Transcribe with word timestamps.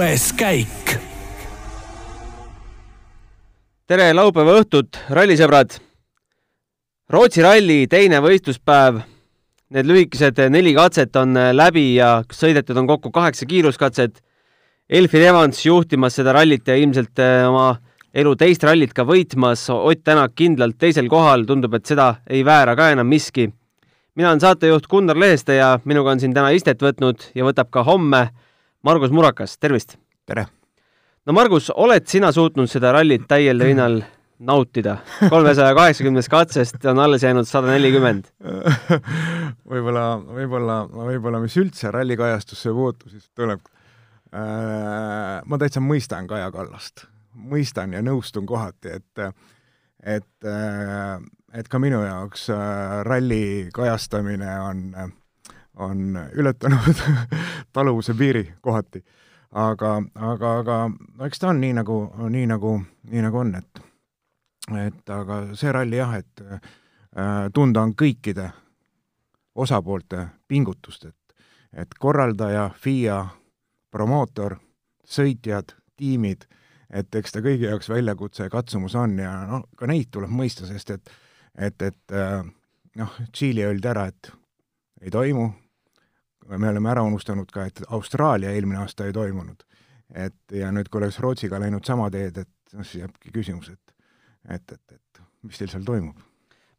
kuues 0.00 0.30
käik. 0.32 0.92
tere 3.84 4.06
laupäeva 4.16 4.54
õhtut, 4.56 4.96
rallisõbrad! 5.12 5.74
Rootsi 7.12 7.44
ralli 7.44 7.76
teine 7.84 8.22
võistluspäev. 8.24 9.02
Need 9.76 9.90
lühikesed 9.90 10.40
neli 10.56 10.72
katset 10.72 11.20
on 11.20 11.36
läbi 11.52 11.84
ja 11.98 12.14
sõidetud 12.32 12.80
on 12.80 12.88
kokku 12.88 13.12
kaheksa 13.12 13.44
kiiruskatset. 13.44 14.22
Elfin 14.88 15.28
Evans 15.34 15.60
juhtimas 15.66 16.16
seda 16.16 16.32
rallit 16.32 16.72
ja 16.72 16.80
ilmselt 16.80 17.20
eh, 17.20 17.44
oma 17.44 17.74
elu 18.14 18.36
teist 18.40 18.64
rallit 18.64 18.96
ka 18.96 19.04
võitmas. 19.04 19.68
Ott 19.68 20.00
Tänak 20.00 20.32
kindlalt 20.32 20.80
teisel 20.80 21.12
kohal, 21.12 21.44
tundub, 21.44 21.76
et 21.76 21.84
seda 21.84 22.14
ei 22.24 22.40
väära 22.40 22.72
ka 22.72 22.88
enam 22.96 23.12
miski. 23.12 23.50
mina 24.14 24.32
olen 24.32 24.40
saatejuht 24.40 24.88
Gunnar 24.88 25.18
Leheste 25.18 25.60
ja 25.60 25.78
minuga 25.84 26.10
on 26.10 26.20
siin 26.20 26.32
täna 26.32 26.56
istet 26.56 26.80
võtnud 26.80 27.34
ja 27.34 27.44
võtab 27.44 27.68
ka 27.68 27.84
homme 27.84 28.30
Margus 28.82 29.12
Murakas, 29.12 29.58
tervist! 29.60 29.98
tere! 30.26 30.46
no 31.26 31.34
Margus, 31.36 31.68
oled 31.74 32.06
sina 32.08 32.32
suutnud 32.32 32.70
seda 32.70 32.94
rallit 32.96 33.26
täiel 33.28 33.60
rinnal 33.60 34.00
nautida? 34.40 34.96
kolmesaja 35.28 35.74
kaheksakümnest 35.76 36.32
katsest 36.32 36.88
on 36.88 37.02
alles 37.04 37.22
jäänud 37.26 37.48
sada 37.48 37.74
nelikümmend. 37.74 38.30
võib-olla, 39.70 40.06
võib-olla, 40.40 40.80
võib-olla 40.88 41.42
mis 41.44 41.58
üldse 41.60 41.92
rallikajastusse 41.92 42.72
puutub, 42.72 43.12
siis 43.12 43.28
tuleb 43.36 43.60
äh,, 44.32 45.40
ma 45.44 45.60
täitsa 45.60 45.84
mõistan 45.84 46.30
Kaja 46.30 46.48
Kallast 46.54 47.04
mõistan 47.34 47.92
ja 47.94 48.02
nõustun 48.04 48.46
kohati, 48.48 48.96
et 48.96 49.24
et, 50.00 50.48
et 51.52 51.68
ka 51.68 51.78
minu 51.82 52.00
jaoks 52.00 52.48
äh, 52.54 53.00
ralli 53.04 53.68
kajastamine 53.74 54.54
on, 54.64 54.86
on 55.80 56.18
ületanud 56.32 57.02
taluvuse 57.74 58.14
piiri 58.14 58.44
kohati. 58.60 59.04
aga, 59.50 60.02
aga, 60.14 60.58
aga 60.58 60.76
no 60.90 61.26
eks 61.26 61.42
ta 61.42 61.48
on 61.50 61.60
nii 61.60 61.72
nagu, 61.80 61.96
nii 62.28 62.46
nagu, 62.46 62.76
nii 63.10 63.22
nagu 63.26 63.38
on, 63.38 63.54
et 63.54 63.82
et 64.86 65.10
aga 65.10 65.40
see 65.58 65.72
ralli 65.72 65.98
jah, 65.98 66.14
et 66.14 66.42
äh, 66.44 66.60
tunda 67.54 67.82
on 67.82 67.94
kõikide 67.98 68.50
osapoolte 69.54 70.26
pingutust, 70.48 71.04
et, 71.04 71.34
et 71.72 71.98
korraldaja, 71.98 72.68
FIA, 72.78 73.24
promootor, 73.90 74.54
sõitjad, 75.04 75.74
tiimid 75.96 76.46
et 76.90 77.14
eks 77.14 77.34
ta 77.34 77.42
kõigi 77.42 77.68
jaoks 77.68 77.90
väljakutse 77.90 78.46
ja 78.46 78.52
katsumus 78.52 78.94
on 78.98 79.18
ja 79.22 79.32
noh, 79.48 79.66
ka 79.78 79.88
neid 79.90 80.10
tuleb 80.12 80.32
mõista, 80.34 80.66
sest 80.68 80.96
et 80.96 81.12
et, 81.58 81.82
et 81.82 82.14
äh, 82.14 82.44
noh, 82.96 83.16
Tšiili 83.32 83.64
öeldi 83.66 83.88
ära, 83.90 84.06
et 84.10 84.30
ei 85.02 85.10
toimu, 85.10 85.48
me 86.48 86.68
oleme 86.68 86.90
ära 86.90 87.02
unustanud 87.06 87.50
ka, 87.52 87.66
et 87.70 87.82
Austraalia 87.88 88.54
eelmine 88.54 88.80
aasta 88.84 89.06
ei 89.06 89.12
toimunud. 89.12 89.62
et 90.14 90.34
ja 90.52 90.72
nüüd, 90.74 90.88
kui 90.90 90.98
oleks 90.98 91.20
Rootsiga 91.22 91.60
läinud 91.62 91.86
sama 91.86 92.08
teed, 92.10 92.38
et 92.38 92.74
noh, 92.74 92.82
siis 92.86 93.04
jääbki 93.04 93.30
küsimus, 93.34 93.70
et 93.70 93.94
et, 94.48 94.72
et, 94.72 94.92
et 94.96 95.22
mis 95.42 95.58
teil 95.58 95.70
seal 95.70 95.84
toimub 95.84 96.16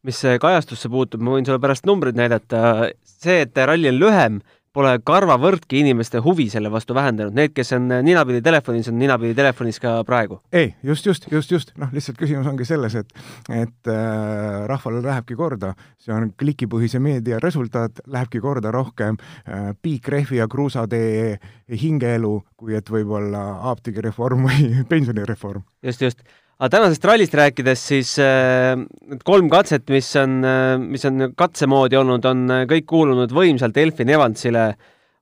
mis 0.02 0.18
kajastusse 0.42 0.90
puutub, 0.90 1.22
ma 1.22 1.36
võin 1.36 1.46
sulle 1.46 1.62
pärast 1.62 1.86
numbreid 1.86 2.18
näidata, 2.18 2.90
see, 3.06 3.44
et 3.44 3.58
ralli 3.70 3.90
on 3.92 4.00
lühem, 4.00 4.40
pole 4.72 4.92
karvavõrdki 5.04 5.80
inimeste 5.82 6.20
huvi 6.24 6.48
selle 6.52 6.70
vastu 6.72 6.94
vähendanud, 6.96 7.34
need, 7.36 7.52
kes 7.56 7.74
on 7.76 7.88
ninapidi 8.04 8.42
telefonis, 8.44 8.88
on 8.88 8.98
ninapidi 9.00 9.36
telefonis 9.36 9.80
ka 9.82 9.98
praegu? 10.08 10.40
ei, 10.52 10.74
just, 10.82 11.06
just, 11.06 11.28
just, 11.32 11.52
just, 11.52 11.72
noh, 11.80 11.92
lihtsalt 11.92 12.20
küsimus 12.20 12.48
ongi 12.48 12.66
selles, 12.68 12.96
et 12.98 13.12
et 13.52 13.90
äh, 13.92 14.62
rahvale 14.70 15.02
lähebki 15.04 15.36
korda, 15.38 15.74
see 16.00 16.14
on 16.14 16.30
klikipõhise 16.38 17.00
meedia 17.02 17.40
resultaat, 17.42 18.00
lähebki 18.06 18.40
korda 18.40 18.72
rohkem 18.74 19.18
äh, 19.20 19.72
piikrehvi 19.82 20.40
ja 20.40 20.48
kruusatee 20.48 21.38
hingeelu, 21.82 22.34
kui 22.56 22.76
et 22.78 22.88
võib-olla 22.90 23.44
apteegireform 23.72 24.48
või 24.48 24.70
pensionireform. 24.92 25.66
just, 25.82 26.02
just 26.02 26.24
aga 26.62 26.76
tänasest 26.76 27.06
rallist 27.08 27.32
rääkides, 27.34 27.80
siis 27.90 28.10
äh, 28.22 28.76
need 28.78 29.24
kolm 29.26 29.48
katset, 29.50 29.82
mis 29.90 30.06
on, 30.20 30.36
äh, 30.46 30.76
mis 30.78 31.02
on 31.08 31.32
katse 31.34 31.66
moodi 31.66 31.98
olnud, 31.98 32.26
on 32.28 32.44
äh, 32.54 32.62
kõik 32.70 32.86
kuulunud 32.92 33.34
võimsalt 33.34 33.78
Elfin 33.82 34.12
Evansile. 34.14 34.68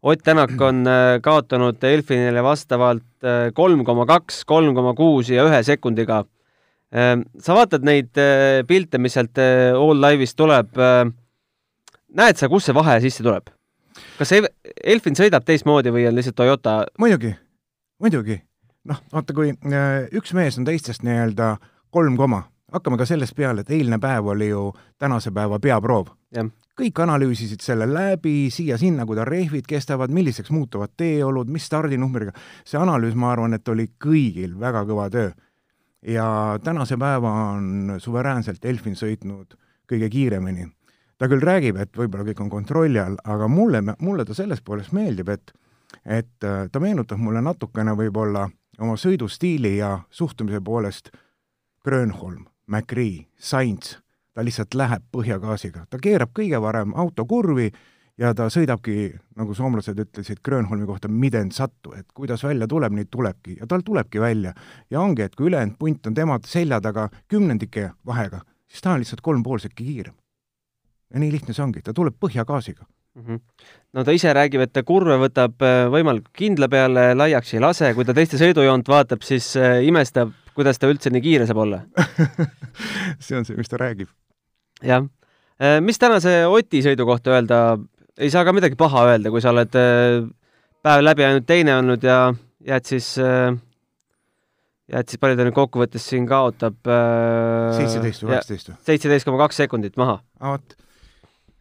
Ott 0.01 0.23
Tänak 0.25 0.55
on 0.65 0.79
kaotanud 1.21 1.83
Elfinile 1.85 2.41
vastavalt 2.41 3.27
kolm 3.53 3.83
koma 3.85 4.07
kaks, 4.09 4.47
kolm 4.49 4.73
koma 4.73 4.95
kuus 4.97 5.29
ja 5.29 5.45
ühe 5.45 5.59
sekundiga. 5.61 6.23
sa 6.89 7.59
vaatad 7.59 7.85
neid 7.85 8.09
pilte, 8.67 8.97
mis 8.97 9.13
sealt 9.13 9.37
All 9.37 10.01
Live'ist 10.01 10.41
tuleb. 10.41 10.73
näed 12.17 12.41
sa, 12.41 12.49
kus 12.49 12.65
see 12.65 12.75
vahe 12.75 12.97
sisse 13.05 13.21
tuleb? 13.21 13.53
kas 14.17 14.33
Elfin 14.33 15.21
sõidab 15.21 15.45
teistmoodi 15.45 15.93
või 15.93 16.09
on 16.09 16.17
lihtsalt 16.17 16.41
Toyota? 16.41 16.87
muidugi, 16.97 17.37
muidugi 18.01 18.41
noh, 18.89 19.03
vaata, 19.13 19.35
kui 19.37 19.53
äh, 19.53 20.07
üks 20.17 20.33
mees 20.37 20.59
on 20.59 20.67
teistest 20.69 21.05
nii-öelda 21.07 21.57
kolm 21.93 22.17
koma, 22.17 22.45
hakkame 22.73 22.99
ka 23.01 23.07
sellest 23.09 23.37
peale, 23.37 23.65
et 23.65 23.73
eilne 23.75 23.99
päev 24.03 24.31
oli 24.33 24.51
ju 24.51 24.71
tänase 24.99 25.33
päeva 25.35 25.59
peaproov. 25.59 26.15
kõik 26.81 27.01
analüüsisid 27.03 27.61
selle 27.61 27.85
läbi 27.85 28.49
siia-sinna, 28.49 29.05
kuidas 29.07 29.27
rehvid 29.29 29.67
kestavad, 29.69 30.11
milliseks 30.11 30.51
muutuvad 30.51 30.95
teeolud, 30.97 31.51
mis 31.53 31.67
stardinumbriga, 31.67 32.33
see 32.65 32.79
analüüs, 32.81 33.15
ma 33.15 33.33
arvan, 33.35 33.55
et 33.55 33.69
oli 33.69 33.91
kõigil 34.01 34.55
väga 34.61 34.85
kõva 34.89 35.11
töö. 35.11 35.31
ja 36.07 36.59
tänase 36.65 36.97
päeva 36.97 37.31
on 37.53 37.97
suveräänselt 37.99 38.65
Elfin 38.65 38.97
sõitnud 38.97 39.59
kõige 39.93 40.09
kiiremini. 40.09 40.69
ta 41.19 41.29
küll 41.29 41.43
räägib, 41.43 41.77
et 41.77 41.97
võib-olla 41.97 42.25
kõik 42.25 42.41
on 42.41 42.51
kontrolli 42.51 42.99
all, 42.99 43.17
aga 43.25 43.49
mulle, 43.49 43.83
mulle 43.99 44.25
ta 44.25 44.35
selles 44.35 44.61
poolest 44.61 44.93
meeldib, 44.93 45.29
et 45.29 45.53
et 46.05 46.45
äh, 46.45 46.69
ta 46.73 46.81
meenutab 46.81 47.19
mulle 47.19 47.43
natukene 47.43 47.93
võib-olla 47.99 48.49
oma 48.81 48.97
sõidustiili 48.97 49.77
ja 49.77 49.99
suhtumise 50.11 50.61
poolest 50.65 51.11
Grönholm, 51.85 52.45
McRae, 52.67 53.27
Sainz, 53.39 53.97
ta 54.35 54.45
lihtsalt 54.45 54.75
läheb 54.75 55.07
põhjagaasiga, 55.13 55.87
ta 55.91 55.99
keerab 56.03 56.33
kõige 56.37 56.61
varem 56.63 56.93
auto 56.97 57.25
kurvi 57.29 57.71
ja 58.21 58.35
ta 58.37 58.51
sõidabki, 58.53 59.15
nagu 59.37 59.57
soomlased 59.57 59.99
ütlesid 60.05 60.43
Grönholmi 60.45 60.87
kohta, 60.89 61.09
midend 61.09 61.57
sattu, 61.57 61.95
et 61.97 62.07
kuidas 62.15 62.45
välja 62.45 62.69
tuleb, 62.69 62.95
nii 62.97 63.09
tulebki. 63.11 63.57
Ja 63.61 63.67
tal 63.67 63.85
tulebki 63.85 64.21
välja. 64.21 64.55
ja 64.91 65.01
ongi, 65.01 65.23
et 65.23 65.35
kui 65.35 65.49
ülejäänud 65.49 65.79
punt 65.79 66.07
on 66.07 66.15
tema 66.15 66.39
selja 66.45 66.81
taga 66.81 67.09
kümnendike 67.29 67.91
vahega, 68.07 68.41
siis 68.69 68.83
ta 68.83 68.93
on 68.93 69.01
lihtsalt 69.01 69.21
kolm 69.21 69.43
pool 69.43 69.59
sekki 69.59 69.85
kiirem. 69.85 70.15
ja 71.15 71.21
nii 71.21 71.33
lihtne 71.33 71.55
see 71.55 71.65
ongi, 71.65 71.83
ta 71.83 71.93
tuleb 71.93 72.15
põhjagaasiga 72.21 72.85
mm. 73.15 73.23
-hmm. 73.27 73.41
no 73.93 74.05
ta 74.05 74.13
ise 74.13 74.33
räägib, 74.35 74.61
et 74.65 74.73
ta 74.73 74.83
kurve 74.87 75.17
võtab 75.21 75.63
äh, 75.65 75.85
võimalikult 75.93 76.33
kindla 76.37 76.69
peale, 76.69 77.11
laiaks 77.15 77.55
ei 77.55 77.63
lase, 77.63 77.93
kui 77.95 78.05
ta 78.05 78.15
teiste 78.17 78.39
sõidujoont 78.41 78.89
vaatab, 78.89 79.25
siis 79.27 79.53
äh, 79.57 79.81
imestab, 79.87 80.33
kuidas 80.55 80.79
ta 80.79 80.91
üldse 80.91 81.11
nii 81.11 81.25
kiire 81.25 81.47
saab 81.49 81.63
olla 81.65 81.83
see 83.25 83.39
on 83.39 83.45
see, 83.45 83.57
mis 83.57 83.71
ta 83.71 83.81
räägib. 83.81 84.09
jah. 84.83 85.09
Äh, 85.61 85.81
mis 85.85 85.99
tänase 85.99 86.45
Oti 86.47 86.83
sõidu 86.85 87.07
kohta 87.09 87.35
öelda, 87.35 87.79
ei 88.19 88.31
saa 88.31 88.45
ka 88.45 88.53
midagi 88.57 88.79
paha 88.79 89.09
öelda, 89.13 89.33
kui 89.33 89.43
sa 89.43 89.55
oled 89.55 89.73
päev 90.81 91.03
läbi 91.05 91.27
ainult 91.27 91.47
teine 91.49 91.77
olnud 91.77 92.05
ja 92.05 92.23
jääd 92.67 92.87
siis 92.89 93.17
jääd 94.91 95.07
siis, 95.07 95.21
palju 95.21 95.37
ta 95.39 95.45
nüüd 95.47 95.57
kokkuvõttes 95.57 96.07
siin 96.09 96.27
kaotab? 96.29 96.79
seitseteist 97.77 98.25
või 98.25 98.35
kaheksateist 98.35 98.73
või? 98.73 98.79
seitseteist 98.89 99.29
koma 99.29 99.43
kaks 99.45 99.61
sekundit 99.63 100.01
maha. 100.01 100.21
vot 100.41 100.77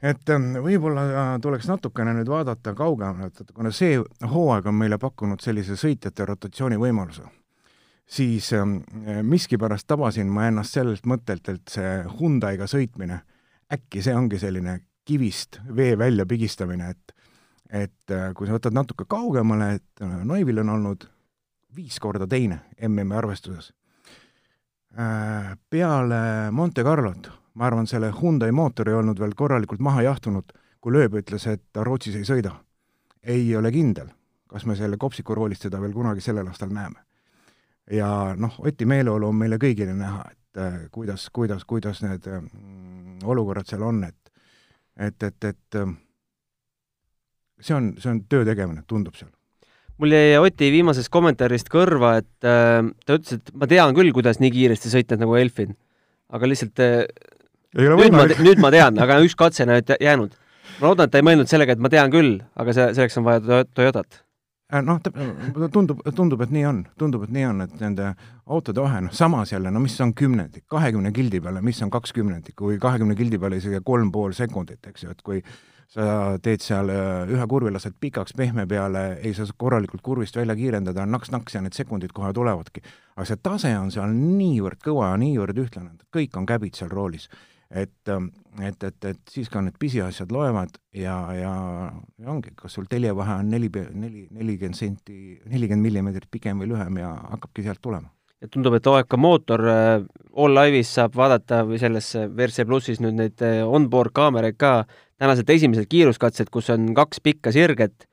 et 0.01 0.31
ähm, 0.31 0.53
võib-olla 0.63 1.03
äh, 1.09 1.33
tuleks 1.43 1.67
natukene 1.67 2.13
nüüd 2.15 2.29
vaadata 2.31 2.73
kaugemale, 2.77 3.29
et 3.29 3.51
kuna 3.55 3.71
see 3.75 3.99
hooaeg 3.99 4.69
on 4.71 4.77
meile 4.79 4.99
pakkunud 5.01 5.43
sellise 5.43 5.75
sõitjate 5.79 6.27
rotatsiooni 6.29 6.79
võimaluse, 6.79 7.25
siis 8.09 8.51
ähm, 8.57 8.79
miskipärast 9.27 9.87
tabasin 9.87 10.31
ma 10.31 10.47
ennast 10.49 10.77
sellelt 10.77 11.07
mõttelt, 11.09 11.51
et 11.51 11.75
see 11.75 11.97
Hyundai'ga 12.19 12.69
sõitmine, 12.69 13.21
äkki 13.73 14.03
see 14.05 14.15
ongi 14.15 14.39
selline 14.41 14.79
kivist 15.09 15.59
vee 15.75 15.97
välja 15.99 16.27
pigistamine, 16.29 16.93
et 16.95 17.15
et 17.69 18.11
äh, 18.11 18.31
kui 18.33 18.47
sa 18.47 18.55
võtad 18.55 18.73
natuke 18.73 19.05
kaugemale, 19.05 19.75
et 19.77 20.01
äh, 20.01 20.21
Noivil 20.25 20.63
on 20.63 20.71
olnud 20.73 21.03
viis 21.75 21.99
korda 22.01 22.25
teine 22.25 22.63
MM-i 22.87 23.13
arvestuses. 23.15 23.73
Peale 25.69 26.49
Monte 26.49 26.81
Carlot 26.83 27.27
ma 27.59 27.67
arvan, 27.67 27.87
selle 27.91 28.13
Hyundai 28.15 28.53
mootor 28.55 28.89
ei 28.89 28.95
olnud 28.95 29.19
veel 29.19 29.35
korralikult 29.35 29.83
maha 29.83 30.05
jahtunud, 30.07 30.53
kui 30.79 30.95
Lööb 30.95 31.17
ütles, 31.19 31.45
et 31.51 31.61
ta 31.75 31.83
Rootsis 31.83 32.15
ei 32.15 32.27
sõida. 32.27 32.55
ei 33.23 33.55
ole 33.55 33.71
kindel, 33.71 34.07
kas 34.47 34.63
me 34.65 34.77
selle 34.79 34.97
kopsiku 34.97 35.35
roolist 35.35 35.65
seda 35.65 35.81
veel 35.81 35.91
kunagi 35.93 36.21
sellel 36.23 36.47
aastal 36.47 36.69
näeme. 36.71 37.03
ja 37.91 38.35
noh, 38.37 38.59
Oti 38.59 38.85
meeleolu 38.85 39.27
on 39.27 39.35
meile 39.35 39.57
kõigile 39.57 39.93
näha, 39.93 40.23
et 40.31 40.57
äh, 40.57 40.77
kuidas, 40.91 41.29
kuidas, 41.33 41.65
kuidas 41.65 42.01
need 42.01 42.27
äh, 42.27 42.43
olukorrad 43.23 43.67
seal 43.67 43.83
on, 43.83 44.03
et 44.03 44.15
et, 44.97 45.23
et, 45.23 45.43
et 45.43 45.75
äh, 45.75 45.91
see 47.59 47.75
on, 47.75 47.93
see 47.97 48.11
on 48.11 48.23
töö 48.29 48.45
tegemine, 48.45 48.83
tundub 48.87 49.15
seal 49.15 49.31
mul 49.99 50.15
jäi 50.15 50.37
Oti 50.39 50.71
viimasest 50.71 51.11
kommentaarist 51.11 51.67
kõrva, 51.71 52.15
et 52.21 52.47
äh, 52.47 52.87
ta 53.05 53.19
ütles, 53.19 53.35
et 53.35 53.51
ma 53.53 53.67
tean 53.67 53.95
küll, 53.97 54.13
kuidas 54.15 54.39
nii 54.39 54.51
kiiresti 54.55 54.91
sõita 54.93 55.19
nagu 55.19 55.35
Elfin, 55.35 55.75
aga 56.31 56.47
lihtsalt 56.47 56.79
äh, 56.79 57.03
nüüd 57.77 58.15
ma, 58.15 58.25
nüüd 58.25 58.61
ma 58.61 58.71
tean, 58.73 58.97
aga 59.01 59.19
üks 59.25 59.35
katse 59.37 59.67
on 59.67 59.75
jäänud. 60.01 60.33
ma 60.79 60.87
loodan, 60.87 61.05
et 61.05 61.11
ta 61.11 61.19
ei 61.19 61.27
mõelnud 61.27 61.49
sellega, 61.51 61.75
et 61.75 61.83
ma 61.83 61.91
tean 61.91 62.11
küll, 62.11 62.39
aga 62.55 62.73
see, 62.73 62.89
selleks 62.97 63.17
on 63.19 63.27
vaja 63.27 63.63
Toyotat. 63.75 64.23
Äh, 64.69 64.83
noh, 64.85 64.99
tundub, 65.73 66.01
tundub, 66.15 66.41
et 66.45 66.51
nii 66.53 66.65
on, 66.69 66.83
tundub, 67.01 67.23
et 67.25 67.33
nii 67.33 67.45
on, 67.49 67.63
et 67.65 67.79
nende 67.81 68.11
autode 68.45 68.83
vahe, 68.83 69.01
noh 69.01 69.15
samas 69.17 69.53
jälle, 69.53 69.71
no 69.73 69.81
mis 69.81 69.97
on 70.05 70.13
kümnendik, 70.13 70.67
kahekümne 70.69 71.11
kildi 71.13 71.41
peale, 71.41 71.61
mis 71.65 71.81
on 71.81 71.89
kaks 71.93 72.13
kümnendikku 72.13 72.69
või 72.69 72.77
kahekümne 72.81 73.17
kildi 73.17 73.41
peale 73.41 73.57
isegi 73.57 73.81
kolm 73.85 74.11
pool 74.13 74.33
sekundit, 74.37 74.81
eks 74.91 75.05
ju, 75.05 75.15
et 75.15 75.25
kui 75.25 75.41
sa 75.89 76.37
teed 76.45 76.61
seal 76.61 76.89
äh, 76.93 77.33
ühe 77.33 77.49
kurvi, 77.49 77.73
lased 77.73 77.97
pikaks 78.01 78.37
pehme 78.37 78.67
peale, 78.69 79.03
ei 79.25 79.33
saa 79.33 79.49
korralikult 79.57 80.05
kurvist 80.05 80.37
välja 80.37 80.53
kiirendada, 80.57 81.05
naks-naks 81.09 81.57
ja 81.57 81.63
need 81.65 81.73
sekundid 81.73 82.13
kohe 82.13 82.29
tulevadki. 82.33 82.85
aga 83.17 83.25
see 83.25 83.41
tase 83.41 83.73
on 83.77 83.89
seal 83.93 84.13
niivõrd 84.13 84.81
kõva 84.85 85.15
ja 85.15 85.21
niivõrd 85.21 85.65
ühtlane, 85.65 85.97
kõik 86.13 86.37
on 86.37 86.45
käbid 86.45 86.77
seal 86.77 86.93
roolis 86.93 87.25
et, 87.71 88.09
ähm, 88.09 88.29
et, 88.61 88.83
et, 88.83 89.05
et 89.05 89.19
siis 89.29 89.49
ka 89.49 89.61
need 89.61 89.77
pisiasjad 89.79 90.31
loevad 90.33 90.79
ja, 90.95 91.15
ja, 91.37 91.53
ja 92.17 92.31
ongi, 92.31 92.53
kas 92.57 92.75
sul 92.77 92.87
teljevahe 92.89 93.39
on 93.43 93.51
neli, 93.51 93.69
neli, 93.93 94.25
nelikümmend 94.33 94.77
senti, 94.77 95.37
nelikümmend 95.45 95.85
millimeetrit 95.85 96.29
pikem 96.31 96.63
või 96.63 96.71
lühem 96.71 96.97
ja 97.01 97.13
hakkabki 97.35 97.67
sealt 97.67 97.81
tulema. 97.81 98.09
ja 98.41 98.49
tundub, 98.49 98.73
et 98.73 98.87
OEK 98.87 99.17
mootor 99.21 99.65
äh, 99.69 99.89
All 100.33 100.57
Live'is 100.57 100.95
saab 100.97 101.17
vaadata 101.19 101.61
või 101.67 101.77
selles 101.81 102.09
WRC 102.15 102.65
plussis 102.65 103.01
nüüd 103.03 103.19
neid 103.19 103.45
äh, 103.45 103.61
onboard 103.67 104.15
kaameraid 104.17 104.57
ka, 104.57 104.85
tänased 105.21 105.49
esimesed 105.49 105.85
kiiruskatsed, 105.91 106.49
kus 106.49 106.71
on 106.73 106.95
kaks 106.97 107.21
pikka 107.21 107.53
sirget, 107.53 108.07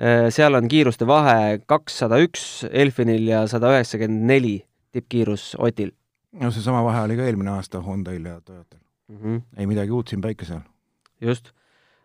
äh, 0.00 0.30
seal 0.32 0.56
on 0.56 0.70
kiiruste 0.70 1.04
vahe 1.06 1.58
kakssada 1.68 2.22
üks 2.24 2.64
Elfinil 2.70 3.28
ja 3.34 3.44
sada 3.52 3.74
üheksakümmend 3.76 4.32
neli 4.32 4.56
tippkiirus 4.96 5.58
Otil. 5.58 5.92
no 6.40 6.50
seesama 6.54 6.80
vahe 6.88 7.04
oli 7.04 7.20
ka 7.20 7.28
eelmine 7.28 7.52
aasta 7.58 7.84
Honda'il 7.84 8.32
ja 8.32 8.40
Toyotal 8.40 8.80
mm. 9.08 9.16
-hmm. 9.16 9.42
ei 9.56 9.66
midagi 9.66 9.90
uut 9.90 10.08
siin 10.08 10.20
päikese 10.20 10.54
all. 10.54 10.66
just. 11.20 11.52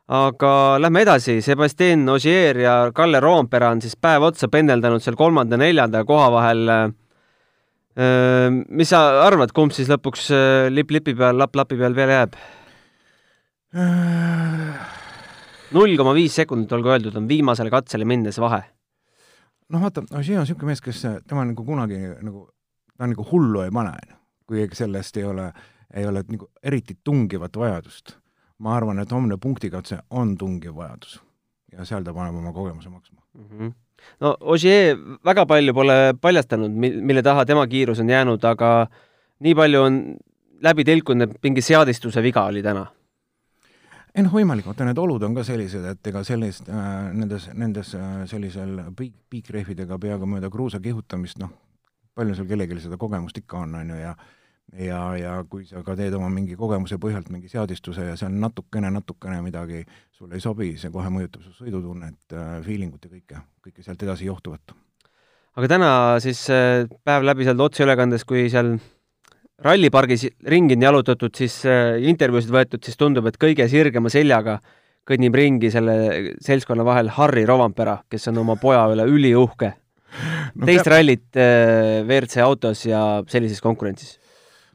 aga 0.07 0.81
lähme 0.81 1.01
edasi, 1.01 1.42
Sebastian 1.42 2.10
Ogier 2.10 2.57
ja 2.57 2.92
Kalle 2.94 3.19
Roompere 3.19 3.68
on 3.68 3.81
siis 3.81 3.98
päev 3.98 4.24
otsa 4.24 4.48
pendeldanud 4.48 5.01
seal 5.01 5.16
kolmanda-neljanda 5.16 6.06
koha 6.06 6.31
vahel. 6.31 6.72
mis 8.69 8.90
sa 8.90 9.25
arvad, 9.25 9.51
kumb 9.51 9.72
siis 9.75 9.90
lõpuks 9.90 10.30
lipp 10.69 10.92
lipi 10.92 11.13
peal, 11.16 11.38
lapp 11.38 11.56
lapi 11.56 11.78
peal 11.78 11.94
peale 11.94 12.13
jääb? 12.13 12.38
null 15.72 15.98
koma 15.98 16.13
viis 16.13 16.36
sekundit, 16.36 16.72
olgu 16.74 16.90
öeldud, 16.90 17.16
on 17.16 17.28
viimasele 17.28 17.69
katsele 17.69 18.06
minnes 18.06 18.40
vahe. 18.40 18.63
noh, 19.69 19.81
vaata, 19.81 20.02
Ogier 20.10 20.40
on 20.40 20.48
niisugune 20.48 20.72
mees, 20.72 20.81
kes, 20.81 21.04
tema 21.28 21.45
nagu 21.45 21.66
kunagi 21.66 22.00
nagu, 22.22 22.48
ta 22.98 23.06
nagu 23.06 23.25
hullu 23.31 23.62
ei 23.62 23.72
pane, 23.72 23.94
kui 24.48 24.66
sellest 24.74 25.18
ei 25.18 25.28
ole 25.30 25.45
äh, 25.45 25.68
ei 25.94 26.06
ole 26.06 26.24
nagu 26.28 26.50
eriti 26.64 26.98
tungivat 27.04 27.58
vajadust. 27.58 28.18
ma 28.60 28.76
arvan, 28.76 29.00
et 29.00 29.12
homne 29.12 29.38
punktikatse 29.38 30.00
on 30.10 30.38
tungiv 30.38 30.76
vajadus 30.76 31.22
ja 31.72 31.86
seal 31.86 32.04
ta 32.04 32.14
paneb 32.14 32.36
oma 32.36 32.54
kogemuse 32.54 32.90
maksma 32.90 33.22
mm. 33.34 33.46
-hmm. 33.46 33.74
no 34.20 34.38
Ogier 34.40 34.98
väga 35.26 35.46
palju 35.46 35.74
pole 35.74 36.14
paljastanud, 36.22 36.72
mille 37.02 37.24
taha 37.24 37.46
tema 37.46 37.68
kiirus 37.68 38.00
on 38.00 38.10
jäänud, 38.10 38.44
aga 38.44 38.88
nii 39.40 39.56
palju 39.56 39.82
on 39.82 40.18
läbi 40.62 40.84
tilkunud, 40.84 41.30
et 41.30 41.44
mingi 41.44 41.62
seadistuse 41.62 42.24
viga 42.24 42.46
oli 42.46 42.64
täna 42.64 42.88
ei 44.16 44.24
noh, 44.26 44.34
võimalik, 44.34 44.66
vaata 44.66 44.86
need 44.88 44.98
olud 44.98 45.24
on 45.24 45.36
ka 45.38 45.44
sellised, 45.48 45.86
et 45.86 46.08
ega 46.12 46.24
sellist 46.28 46.70
äh,, 46.70 47.14
nendes, 47.14 47.50
nendes 47.54 47.94
äh, 47.96 48.26
sellisel 48.26 48.82
piik, 48.98 49.14
piikrehvidega 49.30 50.00
peaaegu 50.02 50.26
mööda 50.26 50.50
kruusa 50.50 50.80
kihutamist, 50.84 51.40
noh, 51.40 51.54
palju 52.16 52.36
sul 52.36 52.50
kellelgi 52.50 52.82
seda 52.84 52.98
kogemust 52.98 53.38
ikka 53.38 53.62
on, 53.64 53.76
on 53.80 53.94
ju, 53.94 54.00
ja 54.02 54.16
ja, 54.77 55.00
ja 55.18 55.33
kui 55.50 55.63
sa 55.68 55.81
ka 55.86 55.95
teed 55.98 56.13
oma 56.18 56.30
mingi 56.33 56.57
kogemuse 56.60 57.00
põhjalt 57.01 57.31
mingi 57.33 57.50
seadistuse 57.51 58.06
ja 58.12 58.18
seal 58.19 58.36
natukene, 58.36 58.92
natukene 58.94 59.39
midagi 59.45 59.81
sulle 60.12 60.38
ei 60.38 60.44
sobi, 60.44 60.74
see 60.77 60.92
kohe 60.94 61.10
mõjutab 61.13 61.45
su 61.45 61.56
sõidutunnet, 61.63 62.19
äh, 62.36 62.60
feeling 62.66 62.94
ut 62.95 63.07
ja 63.07 63.12
kõike, 63.12 63.42
kõike 63.66 63.86
sealt 63.86 64.06
edasi 64.06 64.30
johtuvat. 64.30 64.75
aga 65.56 65.71
täna 65.71 65.92
siis 66.24 66.45
äh, 66.54 66.86
päev 67.04 67.25
läbi 67.27 67.48
seal 67.48 67.66
otseülekandes, 67.66 68.25
kui 68.30 68.48
seal 68.51 68.75
rallipargis 69.63 70.27
ringi 70.48 70.77
on 70.77 70.88
jalutatud, 70.89 71.36
siis 71.36 71.62
äh, 71.66 71.98
intervjuusid 72.12 72.54
võetud, 72.54 72.83
siis 72.86 73.00
tundub, 73.00 73.27
et 73.27 73.39
kõige 73.42 73.68
sirgema 73.71 74.12
seljaga 74.13 74.60
kõnnib 75.10 75.33
ringi 75.33 75.71
selle 75.74 76.36
seltskonna 76.45 76.86
vahel 76.86 77.10
Harri 77.16 77.45
Rovanpera, 77.50 78.04
kes 78.10 78.30
on 78.30 78.44
oma 78.44 78.60
poja 78.62 78.86
üle 78.94 79.07
üliuhke 79.10 79.71
no,. 79.74 80.66
teist 80.68 80.83
peab... 80.83 80.94
rallit 80.94 81.39
WRC 82.06 82.44
autos 82.45 82.86
ja 82.86 83.24
sellises 83.31 83.63
konkurentsis? 83.66 84.19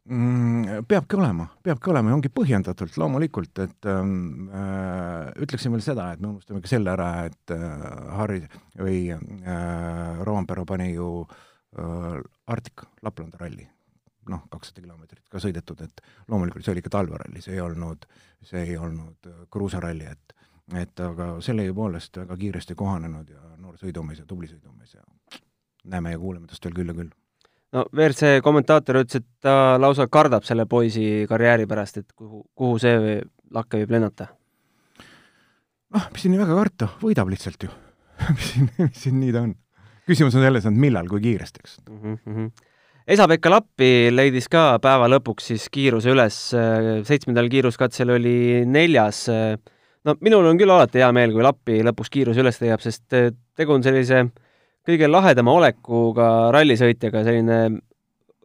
Peabki 0.05 1.17
olema, 1.17 1.47
peabki 1.65 1.89
olema 1.89 2.11
ja 2.11 2.17
ongi 2.19 2.29
põhjendatult 2.29 2.99
loomulikult, 3.01 3.56
et 3.65 3.87
ähm, 3.89 4.51
äh, 4.53 5.31
ütleksin 5.41 5.73
veel 5.73 5.81
seda, 5.81 6.11
et 6.12 6.21
me 6.21 6.29
unustame 6.29 6.61
ka 6.61 6.69
selle 6.69 6.93
ära, 6.93 7.06
et 7.31 7.55
äh, 7.56 7.87
Harri 8.12 8.43
või 8.77 8.99
äh, 9.15 10.21
Roompere 10.29 10.67
pani 10.69 10.91
ju 10.91 11.09
äh, 11.25 12.21
Arktika 12.53 12.91
Laplanda 13.01 13.41
ralli, 13.41 13.65
noh, 14.29 14.45
kakssada 14.53 14.85
kilomeetrit 14.85 15.25
ka 15.33 15.41
sõidetud, 15.41 15.81
et 15.89 16.05
loomulikult 16.29 16.69
see 16.69 16.77
oli 16.77 16.85
ikka 16.85 16.93
talveralli, 16.99 17.41
see 17.41 17.56
ei 17.56 17.65
olnud, 17.65 18.05
see 18.45 18.61
ei 18.61 18.77
olnud 18.77 19.33
äh, 19.33 19.43
kruusaralli, 19.49 20.12
et 20.12 20.41
et 20.81 21.01
aga 21.05 21.35
selle 21.45 21.65
poolest 21.77 22.17
väga 22.17 22.37
kiiresti 22.41 22.77
kohanenud 22.77 23.29
ja 23.29 23.56
noor 23.61 23.77
sõidumees 23.81 24.21
ja 24.21 24.29
tubli 24.29 24.49
sõidumees 24.49 24.95
ja 24.97 25.03
näeme 25.93 26.15
ja 26.15 26.21
kuuleme 26.21 26.49
tast 26.49 26.65
veel 26.65 26.77
küll 26.77 26.93
ja 26.93 26.95
küll 26.97 27.11
no 27.75 27.85
WRC 27.91 28.38
kommentaator 28.44 29.00
ütles, 29.03 29.23
et 29.23 29.44
ta 29.44 29.76
lausa 29.81 30.06
kardab 30.12 30.47
selle 30.47 30.67
poisi 30.71 31.25
karjääri 31.31 31.67
pärast, 31.71 32.00
et 32.03 32.12
kuhu, 32.12 32.44
kuhu 32.55 32.79
see 32.82 33.19
lakke 33.55 33.82
võib 33.82 33.97
lennata. 33.97 34.29
noh, 35.94 36.06
mis 36.12 36.25
siin 36.25 36.35
nii 36.35 36.43
väga 36.43 36.61
karta, 36.61 36.91
võidab 37.03 37.32
lihtsalt 37.32 37.67
ju 37.67 37.73
mis 38.37 38.53
siin, 38.53 38.71
mis 38.79 39.03
siin 39.06 39.19
nii 39.23 39.35
ta 39.35 39.44
on. 39.49 39.56
küsimus 40.09 40.38
on 40.38 40.47
selles, 40.47 40.69
et 40.69 40.79
millal, 40.87 41.11
kui 41.11 41.23
kiiresti, 41.25 41.65
eks 41.65 41.76
mm. 41.88 42.21
-hmm. 42.23 42.71
Esa-Pekka 43.15 43.50
Lappi 43.53 44.09
leidis 44.15 44.47
ka 44.49 44.79
päeva 44.81 45.11
lõpuks 45.12 45.50
siis 45.50 45.67
kiiruse 45.69 46.09
üles, 46.09 46.37
seitsmendal 47.05 47.50
kiiruskatsel 47.53 48.15
oli 48.15 48.65
neljas. 48.65 49.27
no 50.05 50.15
minul 50.20 50.47
on 50.47 50.56
küll 50.59 50.73
alati 50.73 51.03
hea 51.03 51.11
meel, 51.12 51.35
kui 51.35 51.44
Lappi 51.44 51.82
lõpuks 51.85 52.09
kiiruse 52.11 52.41
üles 52.41 52.61
leiab, 52.62 52.81
sest 52.81 53.05
tegu 53.55 53.77
on 53.77 53.85
sellise 53.85 54.23
äh, 54.23 54.44
kõige 54.85 55.09
lahedama 55.11 55.55
olekuga 55.59 56.31
rallisõitjaga, 56.55 57.25
selline 57.27 57.59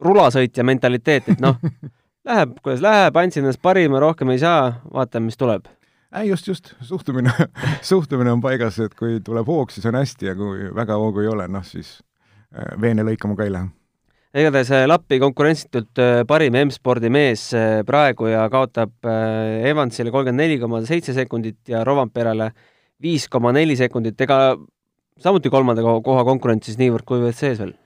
rulasõitja 0.00 0.64
mentaliteet, 0.64 1.28
et 1.34 1.42
noh, 1.42 1.58
läheb, 2.28 2.56
kuidas 2.64 2.82
läheb, 2.84 3.18
andsin 3.20 3.44
ennast 3.44 3.62
parima, 3.62 4.00
rohkem 4.02 4.32
ei 4.34 4.40
saa, 4.42 4.72
vaatame, 4.92 5.28
mis 5.30 5.40
tuleb. 5.40 5.68
ei, 6.16 6.28
just, 6.28 6.48
just, 6.48 6.72
suhtumine 6.80 7.32
suhtumine 7.92 8.32
on 8.32 8.40
paigas, 8.44 8.80
et 8.80 8.96
kui 8.98 9.20
tuleb 9.24 9.46
hoog, 9.48 9.74
siis 9.74 9.86
on 9.86 9.98
hästi 10.00 10.32
ja 10.32 10.38
kui 10.38 10.70
väga 10.76 10.96
hoogu 11.00 11.24
ei 11.24 11.30
ole, 11.30 11.48
noh 11.48 11.66
siis 11.66 11.98
äh, 12.54 12.74
veene 12.80 13.04
lõikama 13.06 13.36
ka 13.36 13.46
ei 13.46 13.54
lähe. 13.54 13.70
igatahes 14.40 14.72
äh, 14.74 14.88
Lappi 14.88 15.20
konkurentsitult 15.20 16.00
äh, 16.00 16.24
parim 16.26 16.56
M-spordi 16.64 17.12
mees 17.12 17.50
praegu 17.86 18.30
ja 18.32 18.48
kaotab 18.50 18.96
Evansile 19.04 20.10
kolmkümmend 20.10 20.46
neli 20.46 20.58
koma 20.58 20.84
seitse 20.88 21.14
sekundit 21.14 21.68
ja 21.68 21.84
Rovanperale 21.84 22.52
viis 23.00 23.28
koma 23.28 23.52
neli 23.52 23.76
sekundit, 23.76 24.20
ega 24.20 24.56
samuti 25.22 25.52
kolmanda 25.52 25.84
koha 25.84 26.24
konkurentsis 26.28 26.78
niivõrd-kuivõrd 26.80 27.36
sees 27.36 27.62
veel? 27.62 27.76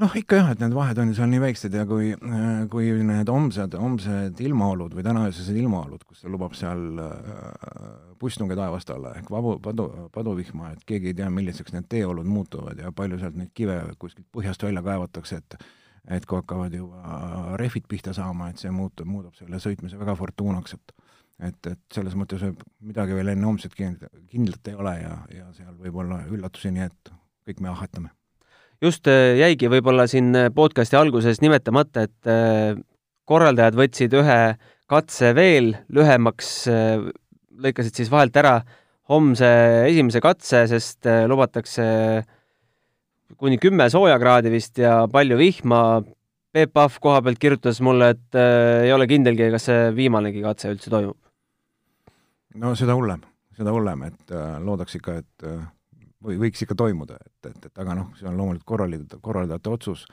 noh, 0.00 0.12
ikka 0.16 0.38
jah, 0.38 0.52
et 0.54 0.60
need 0.62 0.72
vahed 0.72 0.98
on 1.02 1.10
ju 1.10 1.16
seal 1.18 1.28
nii 1.28 1.40
väiksed 1.42 1.74
ja 1.76 1.82
kui, 1.88 2.12
kui 2.72 2.92
need 3.04 3.28
homsed, 3.28 3.74
homsed 3.76 4.38
ilmaolud 4.46 4.94
või 4.96 5.04
tänaöösed 5.04 5.58
ilmaolud, 5.60 6.06
kus 6.08 6.22
see 6.22 6.32
lubab 6.32 6.54
seal 6.56 7.02
äh, 7.04 7.18
pussnunge 8.20 8.56
taevast 8.56 8.92
alla 8.94 9.12
ehk 9.18 9.28
vabu, 9.32 9.58
padu, 9.62 9.88
paduvihma, 10.14 10.72
et 10.74 10.86
keegi 10.88 11.12
ei 11.12 11.18
tea, 11.18 11.28
milliseks 11.32 11.74
need 11.76 11.90
teeolud 11.92 12.28
muutuvad 12.28 12.80
ja 12.80 12.94
palju 12.96 13.20
sealt 13.20 13.36
neid 13.36 13.52
kive 13.56 13.76
kuskilt 14.00 14.28
põhjast 14.32 14.64
välja 14.64 14.84
kaevatakse, 14.86 15.42
et 15.42 15.60
et 16.10 16.24
kui 16.26 16.40
hakkavad 16.40 16.72
juba 16.72 17.56
rehvid 17.60 17.84
pihta 17.88 18.14
saama, 18.16 18.48
et 18.50 18.58
see 18.58 18.70
muutub, 18.72 19.06
muudab 19.06 19.36
selle 19.36 19.60
sõitmise 19.60 19.98
väga 20.00 20.14
fortuunaks, 20.16 20.78
et 20.78 20.94
et, 21.46 21.70
et 21.72 21.80
selles 21.94 22.16
mõttes 22.18 22.42
midagi 22.84 23.16
veel 23.16 23.32
enne 23.32 23.48
homset 23.48 23.74
kindlat 23.76 24.70
ei 24.70 24.76
ole 24.76 24.94
ja, 25.00 25.14
ja 25.34 25.46
seal 25.56 25.74
võib 25.80 26.00
olla 26.02 26.22
üllatusi, 26.28 26.72
nii 26.74 26.86
et 26.86 27.12
kõik 27.48 27.62
me 27.64 27.70
ahvatame. 27.72 28.10
just 28.82 29.08
äh, 29.08 29.36
jäigi 29.40 29.70
võib-olla 29.72 30.06
siin 30.10 30.34
äh, 30.36 30.50
podcasti 30.54 30.96
alguses 30.96 31.40
nimetamata, 31.40 32.06
et 32.08 32.30
äh, 32.30 32.74
korraldajad 33.28 33.78
võtsid 33.78 34.16
ühe 34.20 34.40
katse 34.90 35.30
veel 35.36 35.76
lühemaks, 35.94 36.66
lõikasid 37.62 38.00
siis 38.00 38.08
vahelt 38.10 38.34
ära 38.40 38.56
homse 39.06 39.46
esimese 39.86 40.18
katse, 40.24 40.64
sest 40.66 41.06
lubatakse 41.30 41.84
kuni 43.38 43.60
kümme 43.62 43.86
soojakraadi 43.92 44.50
vist 44.50 44.82
ja 44.82 45.04
palju 45.12 45.38
vihma. 45.38 46.02
Peep 46.50 46.72
Pahv 46.74 46.98
koha 46.98 47.20
pealt 47.22 47.38
kirjutas 47.38 47.78
mulle, 47.86 48.10
et 48.16 48.34
äh, 48.34 48.88
ei 48.88 48.90
ole 48.90 49.06
kindelgi, 49.06 49.52
kas 49.54 49.68
see 49.70 49.90
viimanegi 49.94 50.42
katse 50.42 50.74
üldse 50.74 50.90
toimub 50.90 51.29
no 52.54 52.72
seda 52.78 52.96
hullem, 52.98 53.22
seda 53.56 53.74
hullem, 53.74 54.02
et 54.10 54.34
äh, 54.34 54.56
loodaks 54.64 54.98
ikka, 54.98 55.20
et 55.22 55.46
äh, 55.46 55.62
või 56.24 56.40
võiks 56.40 56.64
ikka 56.64 56.76
toimuda, 56.78 57.20
et, 57.24 57.52
et, 57.52 57.70
et 57.70 57.82
aga 57.84 57.96
noh, 57.98 58.10
see 58.18 58.28
on 58.28 58.36
loomulikult 58.36 58.68
korraldajate, 58.74 59.20
korraldajate 59.22 59.72
otsus, 59.72 60.04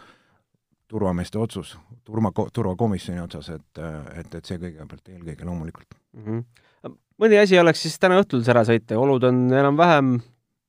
turvameeste 0.88 1.40
otsus, 1.40 1.74
turma, 2.08 2.32
turvakomisjoni 2.54 3.22
otsas, 3.22 3.50
et, 3.58 3.82
et, 4.16 4.40
et 4.40 4.46
see 4.46 4.60
kõigepealt 4.62 5.12
eelkõige 5.12 5.48
loomulikult 5.50 5.98
mm. 6.16 6.24
-hmm. 6.24 6.96
mõni 7.20 7.42
asi 7.42 7.60
oleks 7.60 7.82
siis 7.84 8.00
täna 8.00 8.22
õhtul 8.22 8.46
sära 8.48 8.64
sõita, 8.68 8.96
olud 8.98 9.24
on 9.28 9.48
enam-vähem 9.52 10.18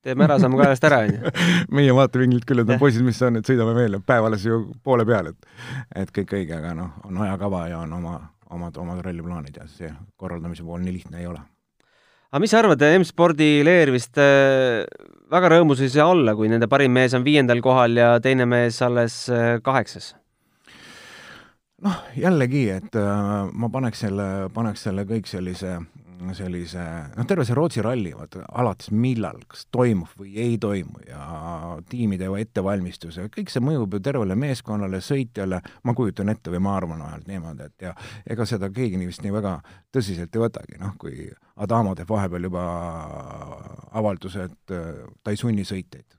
teeme 0.02 0.24
ära, 0.24 0.38
saame 0.38 0.58
kaelast 0.58 0.84
ära, 0.88 1.02
onju. 1.06 1.32
meie 1.78 1.94
vaatevinglilt 1.94 2.46
küll, 2.48 2.62
et 2.62 2.70
no 2.70 2.78
poisid, 2.80 3.04
mis 3.06 3.20
on, 3.26 3.38
et 3.38 3.46
sõidame 3.46 3.74
veel, 3.76 4.00
päev 4.06 4.26
alles 4.28 4.46
ju 4.46 4.60
poole 4.82 5.06
peal, 5.08 5.32
et 5.32 6.02
et 6.02 6.12
kõik 6.14 6.34
õige, 6.40 6.58
aga 6.58 6.74
noh, 6.78 6.98
on 7.04 7.22
ajakava 7.26 7.66
ja 7.68 7.82
on 7.84 7.92
oma, 7.98 8.16
omad, 8.50 8.76
omad 8.76 9.02
ralliplaanid 9.04 9.60
ja 9.60 9.68
see 9.70 9.90
korraldamise 10.16 10.66
pool 10.66 10.82
nii 10.82 10.98
lihtne 10.98 11.22
ei 11.22 11.30
ole. 11.30 11.42
Aga 12.30 12.42
mis 12.42 12.52
sa 12.52 12.62
arvad, 12.62 12.82
M-spordi 13.00 13.50
Leer 13.66 13.92
vist 13.94 14.18
äh, 14.20 14.84
väga 15.32 15.52
rõõmus 15.54 15.82
ei 15.84 15.92
saa 15.92 16.08
olla, 16.12 16.36
kui 16.38 16.50
nende 16.50 16.68
parim 16.70 16.94
mees 16.94 17.16
on 17.16 17.26
viiendal 17.26 17.62
kohal 17.64 17.96
ja 17.98 18.14
teine 18.24 18.46
mees 18.48 18.80
alles 18.84 19.26
äh, 19.32 19.58
kaheksas? 19.64 20.14
noh, 21.84 22.00
jällegi, 22.18 22.64
et 22.74 22.96
ma 22.98 23.68
paneks 23.70 24.00
selle, 24.02 24.24
paneks 24.50 24.80
selle 24.88 25.04
kõik 25.06 25.28
sellise 25.30 25.76
sellise, 26.36 26.82
noh, 27.14 27.26
terve 27.28 27.44
see 27.46 27.56
Rootsi 27.56 27.82
ralli, 27.84 28.12
vaata, 28.16 28.44
alates 28.60 28.90
millal, 28.94 29.40
kas 29.50 29.66
toimub 29.74 30.12
või 30.18 30.34
ei 30.40 30.58
toimu 30.60 31.04
ja 31.06 31.22
tiimide 31.90 32.28
ettevalmistus 32.40 33.20
ja 33.20 33.26
kõik 33.32 33.52
see 33.52 33.64
mõjub 33.64 33.96
ju 33.96 34.02
tervele 34.04 34.36
meeskonnale, 34.38 35.00
sõitjale, 35.04 35.62
ma 35.84 35.94
kujutan 35.98 36.32
ette 36.32 36.52
või 36.54 36.62
ma 36.64 36.76
arvan 36.78 37.02
vähemalt 37.04 37.30
niimoodi, 37.30 37.68
et 37.70 37.88
ja 37.88 37.94
ega 38.26 38.46
seda 38.48 38.70
keegi 38.74 39.00
vist 39.04 39.24
nii 39.24 39.34
väga 39.34 39.58
tõsiselt 39.94 40.34
ei 40.34 40.44
võtagi, 40.44 40.78
noh, 40.82 40.94
kui 41.00 41.30
Adamo 41.58 41.94
teeb 41.98 42.10
vahepeal 42.10 42.50
juba 42.50 42.64
avalduse, 43.98 44.48
et 44.50 44.76
äh, 44.76 45.04
ta 45.22 45.34
ei 45.34 45.40
sunni 45.40 45.66
sõitjaid 45.68 46.18